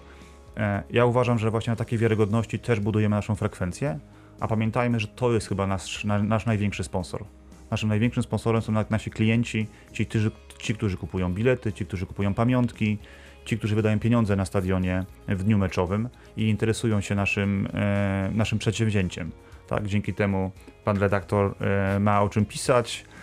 ja 0.90 1.06
uważam, 1.06 1.40
że 1.40 1.52
właśnie 1.52 1.72
na 1.72 1.78
takiej 1.78 2.00
wiarygodności 2.00 2.60
też 2.60 2.80
budujemy 2.80 3.16
naszą 3.16 3.36
frekwencję, 3.36 4.00
a 4.40 4.48
pamiętajmy, 4.48 5.00
że 5.00 5.08
to 5.08 5.34
jest 5.34 5.48
chyba 5.48 5.68
nasz, 5.68 6.04
na, 6.04 6.24
nasz 6.24 6.46
największy 6.46 6.84
sponsor. 6.84 7.26
Naszym 7.72 7.90
największym 7.90 8.24
sponsorem 8.24 8.62
są 8.62 8.72
na- 8.72 8.86
nasi 8.90 9.12
klienci, 9.12 9.68
ci, 9.92 10.06
którzy, 10.06 10.32
ci, 10.60 10.76
którzy 10.76 10.98
kupują 10.98 11.34
bilety, 11.34 11.74
ci, 11.74 11.86
którzy 11.86 12.06
kupują 12.06 12.34
pamiątki, 12.34 12.98
ci, 13.46 13.58
którzy 13.58 13.76
wydają 13.76 14.00
pieniądze 14.00 14.36
na 14.36 14.46
stadionie 14.46 15.06
w 15.28 15.44
dniu 15.44 15.58
meczowym 15.58 16.10
i 16.38 16.50
interesują 16.50 17.02
się 17.02 17.16
naszym, 17.16 17.68
e, 17.74 18.30
naszym 18.34 18.60
przedsięwzięciem. 18.60 19.32
Tak, 19.68 19.88
dzięki 19.88 20.14
temu 20.14 20.52
pan 20.84 20.98
redaktor 20.98 21.56
e, 21.62 22.00
ma 22.00 22.22
o 22.22 22.30
czym 22.30 22.46
pisać 22.46 23.06
e, 23.10 23.15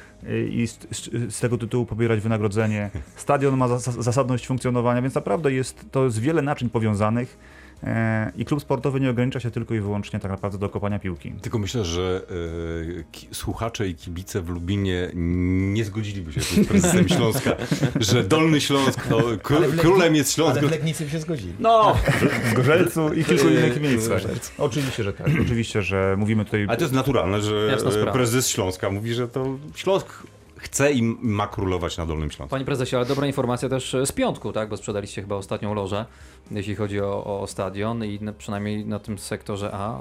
i 0.51 0.67
z, 0.67 0.79
z, 0.91 1.35
z 1.35 1.41
tego 1.41 1.59
tytułu 1.59 1.87
pobierać 1.87 2.21
wynagrodzenie. 2.21 2.91
Stadion 3.17 3.57
ma 3.57 3.69
zas, 3.69 3.83
zasadność 3.85 4.47
funkcjonowania, 4.47 5.03
więc 5.03 5.15
naprawdę 5.15 5.53
jest 5.53 5.85
to 5.91 6.05
jest 6.05 6.19
wiele 6.19 6.43
naczyń 6.43 6.71
powiązanych 6.71 7.39
i 8.37 8.45
klub 8.45 8.61
sportowy 8.61 9.01
nie 9.01 9.11
ogranicza 9.11 9.40
się 9.40 9.51
tylko 9.51 9.75
i 9.75 9.81
wyłącznie 9.81 10.21
tak 10.21 10.31
naprawdę 10.31 10.59
do 10.59 10.68
kopania 10.68 10.99
piłki. 10.99 11.33
Tylko 11.42 11.59
myślę, 11.59 11.85
że 11.85 12.23
e, 13.31 13.35
słuchacze 13.35 13.88
i 13.88 13.95
kibice 13.95 14.42
w 14.42 14.49
Lubinie 14.49 15.11
nie 15.14 15.85
zgodziliby 15.85 16.33
się 16.33 16.40
z 16.40 16.66
prezesem 16.68 17.09
Śląska, 17.09 17.51
że 18.01 18.25
Dolny 18.25 18.61
Śląsk 18.61 19.09
to 19.09 19.23
królem 19.79 20.14
jest 20.14 20.33
Śląsk. 20.33 20.59
Ale 20.59 20.68
w 20.68 20.71
Legnicy 20.71 21.05
by 21.05 21.11
się 21.11 21.21
zgodzili. 21.21 21.53
No, 21.59 21.97
W 22.51 22.55
Gorzelcu 22.55 23.12
i 23.12 23.25
kilku 23.25 23.49
innych 23.49 23.81
miejscach. 23.81 24.23
Oczywiście, 24.59 25.05
że 25.05 25.12
tak. 25.12 25.27
Oczywiście, 25.42 25.83
że 25.83 26.14
mówimy 26.18 26.45
tutaj... 26.45 26.64
ale 26.68 26.77
to 26.77 26.85
jest 26.85 26.95
naturalne, 26.95 27.40
że 27.40 27.79
e, 28.09 28.12
prezes 28.12 28.49
Śląska 28.49 28.90
mówi, 28.90 29.14
że 29.14 29.29
to 29.29 29.59
Śląsk 29.75 30.23
chce 30.62 30.92
i 30.92 31.03
ma 31.20 31.46
królować 31.46 31.98
na 31.98 32.07
Dolnym 32.07 32.31
Śląsku. 32.31 32.51
Panie 32.51 32.64
prezesie, 32.64 32.96
ale 32.96 33.07
dobra 33.07 33.27
informacja 33.27 33.68
też 33.68 33.96
z 34.05 34.12
piątku, 34.12 34.53
tak? 34.53 34.68
Bo 34.68 34.77
sprzedaliście 34.77 35.22
chyba 35.22 35.37
ostatnią 35.37 35.75
lożę, 35.75 36.07
jeśli 36.51 36.75
chodzi 36.75 37.01
o, 37.01 37.40
o 37.40 37.46
stadion 37.46 38.05
i 38.05 38.18
na, 38.20 38.33
przynajmniej 38.33 38.87
na 38.87 38.98
tym 38.98 39.18
sektorze 39.18 39.70
A 39.72 40.01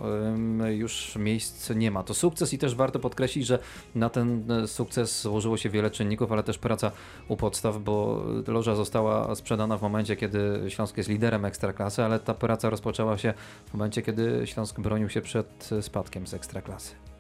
już 0.69 1.15
miejsc 1.15 1.69
nie 1.69 1.91
ma. 1.91 2.04
To 2.04 2.13
sukces 2.13 2.54
i 2.54 2.58
też 2.58 2.76
warto 2.76 3.00
podkreślić, 3.00 3.45
że 3.47 3.60
na 3.95 4.10
ten 4.10 4.52
e, 4.52 4.67
sukces 4.67 5.21
złożyło 5.21 5.58
się 5.58 5.69
wiele 5.69 5.91
czynników, 5.91 6.32
ale 6.32 6.43
też 6.43 6.58
praca 6.58 6.91
u 7.28 7.38
podstaw, 7.38 7.78
bo 7.78 8.24
loża 8.47 8.76
została 8.76 9.36
sprzedana 9.36 9.78
w 9.78 9.82
momencie, 9.82 10.15
kiedy 10.15 10.65
Śląsk 10.69 10.97
jest 10.97 11.10
liderem 11.10 11.45
ekstraklasy, 11.45 12.04
ale 12.04 12.19
ta 12.19 12.34
praca 12.34 12.69
rozpoczęła 12.69 13.17
się 13.17 13.34
w 13.65 13.74
momencie, 13.74 14.02
kiedy 14.02 14.41
Śląsk 14.45 14.80
bronił 14.80 15.10
się 15.10 15.21
przed 15.21 15.69
spadkiem 15.82 16.28
z 16.28 16.34
ekstraklasy. 16.34 17.11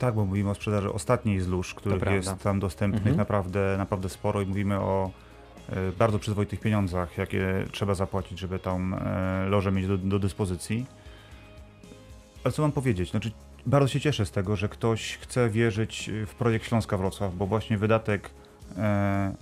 Tak, 0.00 0.14
bo 0.14 0.24
mówimy 0.24 0.50
o 0.50 0.54
sprzedaży 0.54 0.92
ostatniej 0.92 1.40
z 1.40 1.48
lóż, 1.48 1.74
których 1.74 2.02
jest 2.12 2.38
tam 2.42 2.60
dostępnych 2.60 3.00
Mhm. 3.00 3.16
naprawdę, 3.16 3.74
naprawdę 3.78 4.08
sporo 4.08 4.40
i 4.40 4.46
mówimy 4.46 4.80
o 4.80 5.10
e, 5.68 5.92
bardzo 5.92 6.18
przyzwoitych 6.18 6.60
pieniądzach, 6.60 7.18
jakie 7.18 7.64
trzeba 7.72 7.94
zapłacić, 7.94 8.38
żeby 8.38 8.58
tą 8.58 8.94
e, 8.94 9.46
lożę 9.48 9.72
mieć 9.72 9.86
do, 9.86 9.98
do 9.98 10.18
dyspozycji. 10.18 10.86
Ale 12.44 12.52
co 12.52 12.62
mam 12.62 12.72
powiedzieć? 12.72 13.10
Znaczy, 13.10 13.30
bardzo 13.66 13.88
się 13.88 14.00
cieszę 14.00 14.26
z 14.26 14.30
tego, 14.30 14.56
że 14.56 14.68
ktoś 14.68 15.16
chce 15.16 15.50
wierzyć 15.50 16.10
w 16.26 16.34
projekt 16.34 16.66
Śląska 16.66 16.96
Wrocław, 16.96 17.34
bo 17.34 17.46
właśnie 17.46 17.78
wydatek 17.78 18.30
e, 18.76 19.34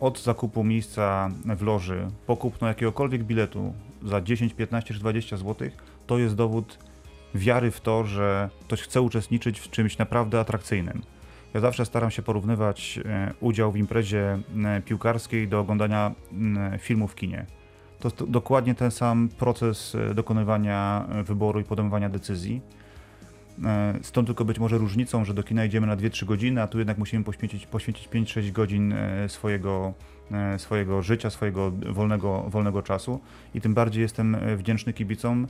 od 0.00 0.22
zakupu 0.22 0.64
miejsca 0.64 1.30
w 1.56 1.62
loży 1.62 2.10
po 2.26 2.36
kupno 2.36 2.68
jakiegokolwiek 2.68 3.24
biletu 3.24 3.72
za 4.02 4.20
10, 4.20 4.54
15 4.54 4.94
czy 4.94 5.00
20 5.00 5.36
zł, 5.36 5.68
to 6.06 6.18
jest 6.18 6.34
dowód 6.34 6.78
wiary 7.38 7.70
w 7.70 7.80
to, 7.80 8.04
że 8.04 8.50
ktoś 8.60 8.82
chce 8.82 9.00
uczestniczyć 9.00 9.60
w 9.60 9.70
czymś 9.70 9.98
naprawdę 9.98 10.40
atrakcyjnym. 10.40 11.02
Ja 11.54 11.60
zawsze 11.60 11.86
staram 11.86 12.10
się 12.10 12.22
porównywać 12.22 13.00
e, 13.04 13.34
udział 13.40 13.72
w 13.72 13.76
imprezie 13.76 14.38
e, 14.64 14.82
piłkarskiej 14.82 15.48
do 15.48 15.60
oglądania 15.60 16.14
filmu 16.78 17.08
w 17.08 17.14
kinie. 17.14 17.46
To 18.00 18.26
dokładnie 18.26 18.74
ten 18.74 18.90
sam 18.90 19.28
proces 19.38 19.94
e, 19.94 20.14
dokonywania 20.14 21.06
wyboru 21.24 21.60
i 21.60 21.64
podejmowania 21.64 22.08
decyzji. 22.08 22.60
Stąd 24.02 24.26
tylko 24.26 24.44
być 24.44 24.58
może 24.58 24.78
różnicą, 24.78 25.24
że 25.24 25.34
do 25.34 25.42
kina 25.42 25.64
idziemy 25.64 25.86
na 25.86 25.96
2-3 25.96 26.24
godziny, 26.24 26.62
a 26.62 26.66
tu 26.66 26.78
jednak 26.78 26.98
musimy 26.98 27.24
poświęcić, 27.24 27.66
poświęcić 27.66 28.08
5-6 28.08 28.52
godzin 28.52 28.94
swojego, 29.28 29.92
swojego 30.58 31.02
życia, 31.02 31.30
swojego 31.30 31.70
wolnego, 31.70 32.42
wolnego 32.48 32.82
czasu. 32.82 33.20
I 33.54 33.60
tym 33.60 33.74
bardziej 33.74 34.02
jestem 34.02 34.36
wdzięczny 34.56 34.92
kibicom 34.92 35.46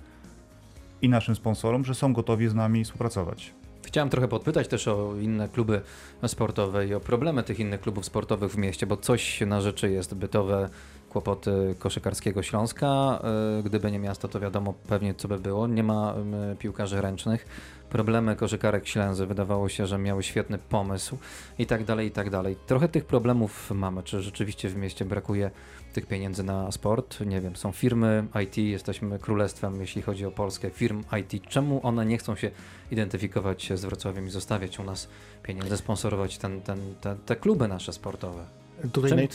i 1.03 1.09
naszym 1.09 1.37
sponsorom, 1.37 1.85
że 1.85 1.95
są 1.95 2.13
gotowi 2.13 2.49
z 2.49 2.55
nami 2.55 2.85
współpracować. 2.85 3.55
Chciałem 3.87 4.11
trochę 4.11 4.29
podpytać 4.29 4.69
też 4.69 4.89
o 4.89 5.17
inne 5.17 5.49
kluby 5.49 5.81
sportowe 6.27 6.87
i 6.87 6.95
o 6.95 7.01
problemy 7.01 7.43
tych 7.43 7.61
innych 7.61 7.81
klubów 7.81 8.05
sportowych 8.05 8.53
w 8.53 8.57
mieście, 8.57 8.87
bo 8.87 8.97
coś 8.97 9.41
na 9.41 9.61
rzeczy 9.61 9.91
jest 9.91 10.15
bytowe 10.15 10.69
kłopoty 11.09 11.75
koszykarskiego 11.79 12.43
Śląska. 12.43 13.23
Y, 13.59 13.63
Gdyby 13.63 13.93
nie 13.93 13.99
miasto, 13.99 14.29
to 14.29 14.41
wiadomo 14.41 14.75
pewnie 14.89 15.15
co 15.15 15.29
by 15.29 15.39
było. 15.39 15.67
Nie 15.67 15.83
ma 15.83 16.15
piłkarzy 16.59 17.01
ręcznych. 17.01 17.47
Problemy 17.91 18.37
koszykarek 18.37 18.89
Ślęzy 18.89 19.27
wydawało 19.27 19.69
się, 19.69 19.87
że 19.87 19.99
miały 19.99 20.23
świetny 20.23 20.59
pomysł 20.59 21.19
i 21.59 21.67
tak 21.67 21.85
dalej, 21.85 22.07
i 22.07 22.11
tak 22.11 22.31
dalej. 22.31 22.57
Trochę 22.67 22.89
tych 22.89 23.05
problemów 23.05 23.71
mamy. 23.71 24.03
Czy 24.03 24.23
rzeczywiście 24.23 24.69
w 24.69 24.77
mieście 24.77 25.05
brakuje 25.05 25.51
tych 25.93 26.07
pieniędzy 26.07 26.45
na 26.45 26.73
sport? 26.73 27.21
Nie 27.21 27.41
wiem. 27.41 27.57
Są 27.57 27.73
firmy 27.73 28.27
IT, 28.45 28.57
jesteśmy 28.57 29.19
królestwem, 29.19 29.81
jeśli 29.81 30.03
chodzi 30.03 30.27
o 30.27 30.31
Polskę, 30.31 30.71
firm 30.71 31.05
IT. 31.21 31.49
Czemu 31.49 31.81
one 31.87 32.07
nie 32.07 32.19
chcą 32.19 32.37
się 32.37 32.51
identyfikować 32.91 33.73
z 33.75 33.85
Wrocławiem 33.85 34.27
i 34.27 34.31
zostawiać 34.31 34.79
u 34.79 34.85
nas 34.85 35.09
pieniędzy, 35.43 35.77
sponsorować 35.77 36.39
ten, 36.39 36.61
ten, 36.61 36.95
te, 37.01 37.17
te 37.27 37.37
kluby 37.37 37.69
nasze 37.69 37.93
sportowe? 37.93 38.58
Tutaj, 38.93 39.11
naj, 39.17 39.29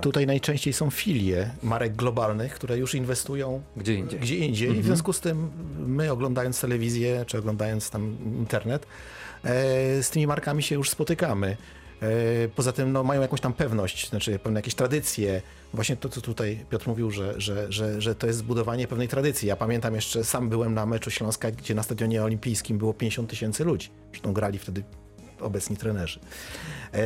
tutaj 0.00 0.26
najczęściej 0.26 0.72
są 0.72 0.90
filie 0.90 1.50
marek 1.62 1.96
globalnych, 1.96 2.54
które 2.54 2.78
już 2.78 2.94
inwestują 2.94 3.62
Gdzie 3.76 3.94
indziej? 3.94 4.20
gdzie 4.20 4.36
indziej. 4.36 4.68
I 4.68 4.72
w 4.72 4.76
Mhm. 4.76 4.86
związku 4.86 5.12
z 5.12 5.20
tym 5.20 5.50
my 5.86 6.12
oglądając 6.12 6.60
telewizję, 6.60 7.24
czy 7.26 7.38
oglądając 7.38 7.90
tam 7.90 8.16
internet, 8.38 8.86
e, 9.44 10.02
z 10.02 10.10
tymi 10.10 10.26
markami 10.26 10.62
się 10.62 10.74
już 10.74 10.90
spotykamy. 10.90 11.56
E, 12.02 12.48
poza 12.48 12.72
tym 12.72 12.92
no, 12.92 13.04
mają 13.04 13.22
jakąś 13.22 13.40
tam 13.40 13.52
pewność, 13.52 14.08
znaczy 14.08 14.38
pewne 14.38 14.58
jakieś 14.58 14.74
tradycje. 14.74 15.42
Właśnie 15.74 15.96
to, 15.96 16.08
co 16.08 16.20
tutaj 16.20 16.64
Piotr 16.70 16.88
mówił, 16.88 17.10
że, 17.10 17.34
że, 17.40 17.72
że, 17.72 18.00
że 18.00 18.14
to 18.14 18.26
jest 18.26 18.38
zbudowanie 18.38 18.86
pewnej 18.88 19.08
tradycji. 19.08 19.48
Ja 19.48 19.56
pamiętam 19.56 19.94
jeszcze, 19.94 20.24
sam 20.24 20.48
byłem 20.48 20.74
na 20.74 20.86
meczu 20.86 21.10
Śląska, 21.10 21.50
gdzie 21.50 21.74
na 21.74 21.82
stadionie 21.82 22.22
olimpijskim 22.24 22.78
było 22.78 22.94
50 22.94 23.30
tysięcy 23.30 23.64
ludzi. 23.64 23.88
Zresztą 24.10 24.32
grali 24.32 24.58
wtedy 24.58 24.82
obecni 25.42 25.76
trenerzy. 25.76 26.20
E, 26.94 27.00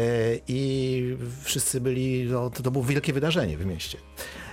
I 0.49 1.17
wszyscy 1.43 1.81
byli, 1.81 2.25
no, 2.31 2.51
to, 2.51 2.71
było 2.71 2.85
wielkie 2.85 3.13
wydarzenie 3.13 3.59
w 3.59 3.67
mieście. 3.67 3.99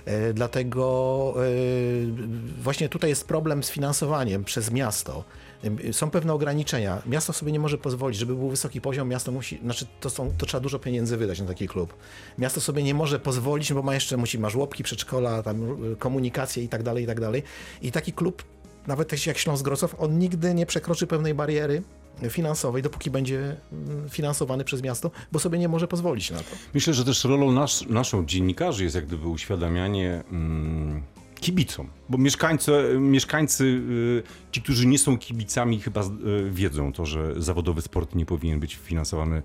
E, 0.04 0.32
Dlatego 0.32 1.34
e, 1.36 2.62
właśnie 2.62 2.88
tutaj 2.88 3.10
jest 3.10 3.28
problem 3.28 3.62
z 3.62 3.70
finansowaniem 3.70 4.44
przez 4.44 4.70
miasto. 4.70 5.24
Są 5.92 6.10
pewne 6.10 6.32
ograniczenia. 6.32 7.02
Miasto 7.06 7.32
sobie 7.32 7.52
nie 7.52 7.60
może 7.60 7.78
pozwolić, 7.78 8.18
żeby 8.18 8.34
był 8.34 8.48
wysoki 8.48 8.80
poziom, 8.80 9.08
miasto 9.08 9.32
musi, 9.32 9.58
znaczy 9.62 9.86
to, 10.00 10.10
są, 10.10 10.32
to 10.38 10.46
trzeba 10.46 10.60
dużo 10.60 10.78
pieniędzy 10.78 11.16
wydać 11.16 11.40
na 11.40 11.46
taki 11.46 11.68
klub. 11.68 11.94
Miasto 12.38 12.60
sobie 12.60 12.82
nie 12.82 12.94
może 12.94 13.20
pozwolić, 13.20 13.72
bo 13.72 13.82
ma 13.82 13.94
jeszcze, 13.94 14.16
musi, 14.16 14.38
ma 14.38 14.50
żłobki, 14.50 14.82
przedszkola, 14.82 15.42
tam 15.42 15.76
komunikację 15.98 16.64
i 16.64 16.68
tak 16.68 16.82
dalej, 16.82 17.04
i 17.04 17.06
tak 17.06 17.20
dalej. 17.20 17.42
I 17.82 17.92
taki 17.92 18.12
klub, 18.12 18.42
nawet 18.86 19.26
jak 19.26 19.38
Śląsk 19.38 19.64
Wrocław, 19.64 19.94
on 19.98 20.18
nigdy 20.18 20.54
nie 20.54 20.66
przekroczy 20.66 21.06
pewnej 21.06 21.34
bariery 21.34 21.82
finansowej, 22.30 22.82
dopóki 22.82 23.10
będzie 23.10 23.56
mm, 23.72 24.08
finansowany 24.10 24.64
przez 24.64 24.82
miasto, 24.82 25.10
bo 25.32 25.38
sobie 25.38 25.58
nie 25.58 25.68
może 25.68 25.88
pozwolić 25.88 26.30
na 26.30 26.38
to. 26.38 26.56
Myślę, 26.74 26.94
że 26.94 27.04
też 27.04 27.24
rolą 27.24 27.52
nas, 27.52 27.84
naszą 27.88 28.26
dziennikarzy 28.26 28.84
jest 28.84 28.96
jak 28.96 29.06
gdyby 29.06 29.28
uświadamianie 29.28 30.22
mm, 30.32 31.02
kibicom, 31.42 31.88
bo 32.08 32.18
mieszkańcy, 32.18 32.96
mieszkańcy 32.98 33.82
ci, 34.52 34.62
którzy 34.62 34.86
nie 34.86 34.98
są 34.98 35.18
kibicami 35.18 35.80
chyba 35.80 36.02
y, 36.02 36.50
wiedzą 36.50 36.92
to, 36.92 37.06
że 37.06 37.42
zawodowy 37.42 37.82
sport 37.82 38.14
nie 38.14 38.26
powinien 38.26 38.60
być 38.60 38.74
finansowany 38.74 39.42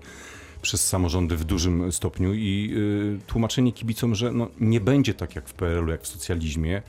przez 0.62 0.88
samorządy 0.88 1.36
w 1.36 1.44
dużym 1.44 1.92
stopniu 1.92 2.34
i 2.34 2.74
y, 3.22 3.26
tłumaczenie 3.26 3.72
kibicom, 3.72 4.14
że 4.14 4.32
no, 4.32 4.48
nie 4.60 4.80
będzie 4.80 5.14
tak 5.14 5.36
jak 5.36 5.48
w 5.48 5.54
PRL-u, 5.54 5.90
jak 5.90 6.02
w 6.02 6.06
socjalizmie, 6.06 6.82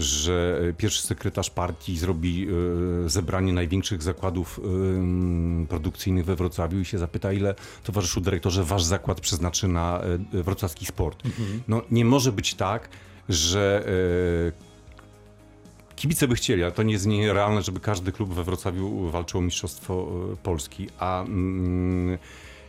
że 0.00 0.60
y, 0.62 0.74
pierwszy 0.74 1.02
sekretarz 1.02 1.50
partii 1.50 1.98
zrobi 1.98 2.48
y, 3.06 3.08
zebranie 3.10 3.52
największych 3.52 4.02
zakładów 4.02 4.60
y, 5.62 5.66
produkcyjnych 5.66 6.24
we 6.24 6.36
Wrocławiu 6.36 6.80
i 6.80 6.84
się 6.84 6.98
zapyta, 6.98 7.32
ile 7.32 7.54
towarzyszu 7.84 8.20
dyrektorze 8.20 8.64
wasz 8.64 8.84
zakład 8.84 9.20
przeznaczy 9.20 9.68
na 9.68 10.00
wrocławski 10.32 10.86
sport. 10.86 11.22
No 11.68 11.82
nie 11.90 12.04
może 12.04 12.32
być 12.32 12.54
tak, 12.54 12.88
że 13.28 13.84
kibice 15.96 16.28
by 16.28 16.34
chcieli, 16.34 16.62
ale 16.62 16.72
to 16.72 16.82
nie 16.82 16.92
jest 16.92 17.06
nierealne, 17.06 17.62
żeby 17.62 17.80
każdy 17.80 18.12
klub 18.12 18.34
we 18.34 18.44
Wrocławiu 18.44 19.10
walczył 19.10 19.40
o 19.40 19.42
mistrzostwo 19.42 20.12
Polski, 20.42 20.88
a 20.98 21.22
mm, 21.22 22.18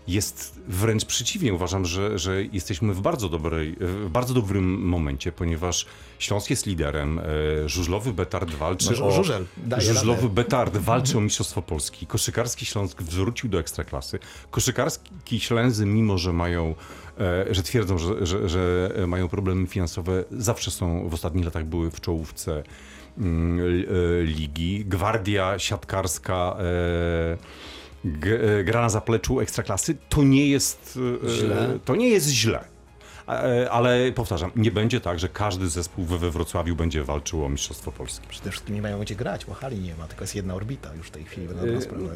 jest 0.07 0.59
wręcz 0.67 1.05
przeciwnie. 1.05 1.53
Uważam, 1.53 1.85
że, 1.85 2.19
że 2.19 2.43
jesteśmy 2.43 2.93
w 2.93 3.01
bardzo, 3.01 3.29
dobrej, 3.29 3.75
w 3.79 4.09
bardzo 4.09 4.33
dobrym 4.33 4.81
momencie, 4.81 5.31
ponieważ 5.31 5.85
Śląsk 6.19 6.49
jest 6.49 6.65
liderem. 6.65 7.19
e, 7.19 7.23
Żużlowy 7.69 8.13
Betard 8.13 8.51
walczy 8.51 8.91
No, 8.99 9.07
o... 9.07 9.11
żużel 9.11 9.45
Żużlowy 9.77 10.21
radę. 10.21 10.33
Betard 10.33 10.77
walczy 10.77 11.17
o 11.17 11.21
Mistrzostwo 11.21 11.61
Polski. 11.61 12.07
Koszykarski 12.07 12.65
Śląsk 12.65 13.01
wrócił 13.01 13.49
do 13.49 13.59
Ekstraklasy. 13.59 14.19
Koszykarski 14.51 15.39
Ślęzy, 15.39 15.85
mimo 15.85 16.17
że 16.17 16.33
mają, 16.33 16.75
e, 17.19 17.53
że 17.53 17.63
twierdzą, 17.63 17.97
że, 17.97 18.25
że, 18.25 18.49
że 18.49 18.93
mają 19.07 19.27
problemy 19.27 19.67
finansowe, 19.67 20.23
zawsze 20.31 20.71
są, 20.71 21.09
w 21.09 21.13
ostatnich 21.13 21.45
latach 21.45 21.65
były 21.65 21.91
w 21.91 22.01
czołówce 22.01 22.63
mm, 23.17 23.59
e, 23.59 24.23
ligi. 24.23 24.85
Gwardia 24.85 25.59
siatkarska 25.59 26.57
e, 26.59 27.37
gra 28.63 28.81
na 28.81 28.89
zapleczu 28.89 29.39
Ekstraklasy. 29.39 29.97
To 30.09 30.23
nie 30.23 30.47
jest 30.47 30.99
e, 31.25 31.29
Źle. 31.29 31.79
To 31.85 31.95
nie 31.95 32.09
jest 32.09 32.27
źle. 32.29 32.65
E, 33.27 33.71
Ale 33.71 34.11
powtarzam, 34.11 34.51
nie 34.55 34.71
będzie 34.71 35.01
tak, 35.01 35.19
że 35.19 35.29
każdy 35.29 35.69
zespół 35.69 36.05
we 36.05 36.31
Wrocławiu 36.31 36.75
będzie 36.75 37.03
walczył 37.03 37.45
o 37.45 37.49
Mistrzostwo 37.49 37.91
Polski. 37.91 38.27
Przede 38.27 38.49
wszystkim 38.49 38.75
nie 38.75 38.81
mają 38.81 38.99
gdzie 38.99 39.15
grać, 39.15 39.45
bo 39.45 39.53
hali 39.53 39.79
nie 39.79 39.95
ma, 39.95 40.07
tylko 40.07 40.23
jest 40.23 40.35
jedna 40.35 40.53
orbita 40.53 40.93
już 40.95 41.07
w 41.07 41.11
tej 41.11 41.23
chwili. 41.23 41.47
Na 41.47 41.53
dobrą 41.53 41.81
sprawę. 41.81 42.15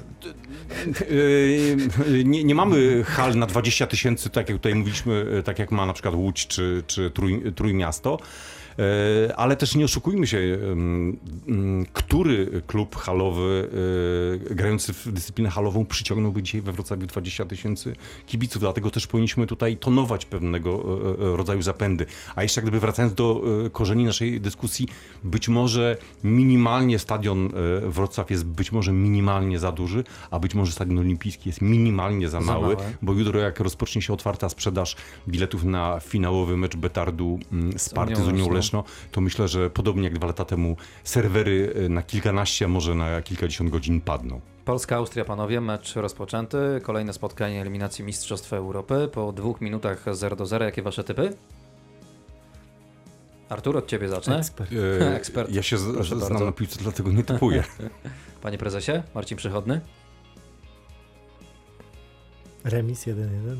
Nie, 2.23 2.43
nie 2.43 2.55
mamy 2.55 3.03
hal 3.03 3.35
na 3.35 3.45
20 3.45 3.87
tysięcy, 3.87 4.29
tak 4.29 4.49
jak 4.49 4.57
tutaj 4.57 4.75
mówiliśmy, 4.75 5.43
tak 5.45 5.59
jak 5.59 5.71
ma 5.71 5.85
na 5.85 5.93
przykład 5.93 6.15
Łódź 6.15 6.47
czy, 6.47 6.83
czy 6.87 7.11
Trój, 7.11 7.53
Trójmiasto. 7.55 8.19
Yy, 8.77 9.35
Ale 9.35 9.55
też 9.55 9.75
nie 9.75 9.85
oszukujmy 9.85 10.27
się, 10.27 10.57
który 11.93 12.61
klub 12.67 12.95
halowy 12.95 13.69
yy, 14.49 14.55
grający 14.55 14.93
w 14.93 15.11
dyscyplinę 15.11 15.49
halową 15.49 15.85
przyciągnąłby 15.85 16.43
dzisiaj 16.43 16.61
we 16.61 16.71
Wrocławiu 16.71 17.07
20 17.07 17.45
tysięcy 17.45 17.95
kibiców, 18.25 18.59
dlatego 18.59 18.91
też 18.91 19.07
powinniśmy 19.07 19.47
tutaj 19.47 19.77
tonować 19.77 20.25
pewnego 20.25 20.99
yy, 21.19 21.37
rodzaju 21.37 21.61
zapędy. 21.61 22.05
A 22.35 22.43
jeszcze 22.43 22.61
gdyby 22.61 22.79
wracając 22.79 23.13
do 23.13 23.41
korzeni 23.71 24.05
naszej 24.05 24.41
dyskusji, 24.41 24.87
być 25.23 25.49
może 25.49 25.97
minimalnie 26.23 26.99
stadion 26.99 27.49
Wrocław 27.87 28.31
jest 28.31 28.45
być 28.45 28.71
może 28.71 28.91
minimalnie 28.91 29.59
za 29.59 29.71
duży, 29.71 30.03
a 30.31 30.39
być 30.39 30.55
może 30.55 30.71
stadion 30.71 30.99
olimpijski 30.99 31.49
jest 31.49 31.61
minimalnie 31.61 32.29
za 32.29 32.41
Za 32.41 32.45
mały, 32.45 32.75
małe. 32.75 32.93
bo 33.01 33.13
jutro 33.13 33.39
jak 33.39 33.59
rozpocznie 33.59 34.01
się 34.01 34.13
otwarta 34.13 34.49
sprzedaż 34.49 34.95
biletów 35.27 35.63
na 35.63 35.99
finałowy 35.99 36.57
mecz 36.57 36.75
Betardu 36.75 37.39
mm, 37.51 37.79
z 37.79 37.89
Party 37.89 38.15
z 38.15 38.27
Unią 38.27 38.45
Unią 38.45 38.53
Leszno, 38.65 38.83
to 39.11 39.21
myślę, 39.21 39.47
że 39.47 39.69
podobnie 39.69 40.03
jak 40.03 40.13
dwa 40.13 40.27
lata 40.27 40.45
temu 40.45 40.77
serwery 41.03 41.73
y, 41.75 41.89
na 41.89 42.03
kilkanaście, 42.03 42.65
a 42.65 42.67
może 42.67 42.95
na 42.95 43.21
kilkadziesiąt 43.21 43.69
godzin 43.69 44.01
padną. 44.01 44.41
Polska-Austria, 44.65 45.25
panowie, 45.25 45.61
mecz 45.61 45.95
rozpoczęty. 45.95 46.57
Kolejne 46.83 47.13
spotkanie 47.13 47.61
eliminacji 47.61 48.05
Mistrzostwa 48.05 48.57
Europy. 48.57 49.09
Po 49.11 49.31
dwóch 49.31 49.61
minutach 49.61 50.05
0 50.11 50.35
do 50.35 50.45
0. 50.45 50.65
Jakie 50.65 50.81
wasze 50.81 51.03
typy? 51.03 51.35
Artur, 53.49 53.77
od 53.77 53.87
ciebie 53.87 54.09
zacznę. 54.09 54.37
Ekspert. 54.37 54.71
E, 55.01 55.15
Ekspert. 55.19 55.51
Ja 55.51 55.63
się 55.63 55.77
z, 55.77 55.81
znam 55.81 56.19
bardzo. 56.19 56.45
na 56.45 56.51
piłce, 56.51 56.79
dlatego 56.81 57.11
nie 57.11 57.23
typuję. 57.23 57.63
Panie 58.41 58.57
prezesie, 58.57 58.91
Marcin 59.15 59.37
Przychodny, 59.37 59.81
Remis 62.63 63.05
1-1. 63.05 63.57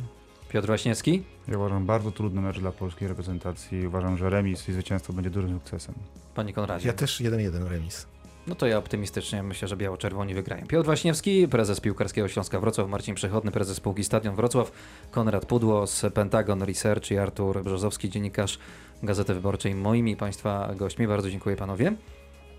Piotr 0.50 0.68
Waśniewski. 0.68 1.35
Ja 1.48 1.58
uważam 1.58 1.86
bardzo 1.86 2.12
trudny 2.12 2.42
mecz 2.42 2.60
dla 2.60 2.72
polskiej 2.72 3.08
reprezentacji. 3.08 3.88
Uważam, 3.88 4.18
że 4.18 4.30
remis 4.30 4.70
i 4.70 4.74
zwycięstwo 4.74 5.14
będzie 5.14 5.30
dużym 5.30 5.54
sukcesem. 5.54 5.96
Panie 6.36 6.54
Konradzie. 6.54 6.88
Ja 6.88 6.94
też 6.94 7.22
1-1 7.22 7.68
remis. 7.68 8.08
No 8.48 8.56
to 8.56 8.68
ja 8.68 8.78
optymistycznie 8.78 9.44
myślę, 9.44 9.68
że 9.68 9.78
biało-czerwoni 9.78 10.34
wygrają. 10.34 10.68
Piotr 10.68 10.88
Waśniewski, 10.88 11.48
prezes 11.48 11.80
piłkarskiego 11.80 12.28
Śląska 12.28 12.60
Wrocław, 12.60 12.90
Marcin 12.90 13.16
Przechodny, 13.16 13.52
prezes 13.52 13.78
spółki 13.78 14.04
Stadion 14.04 14.36
Wrocław, 14.36 14.72
Konrad 15.12 15.46
Pudło 15.46 15.88
z 15.88 16.14
Pentagon 16.14 16.64
Research 16.64 17.12
i 17.12 17.18
Artur 17.18 17.64
Brzozowski, 17.64 18.10
dziennikarz 18.10 18.60
Gazety 19.04 19.34
Wyborczej. 19.34 19.76
Moimi 19.76 20.16
Państwa 20.16 20.76
gośćmi. 20.76 21.08
Bardzo 21.08 21.30
dziękuję 21.30 21.56
panowie. 21.56 21.94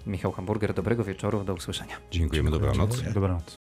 Michał 0.06 0.32
Hamburger, 0.32 0.74
dobrego 0.74 1.04
wieczoru, 1.04 1.44
do 1.44 1.54
usłyszenia. 1.54 1.96
Dziękujemy, 2.10 2.50
dobranoc. 2.50 2.90
Dziękuję. 2.90 3.14
Dobranoc. 3.14 3.54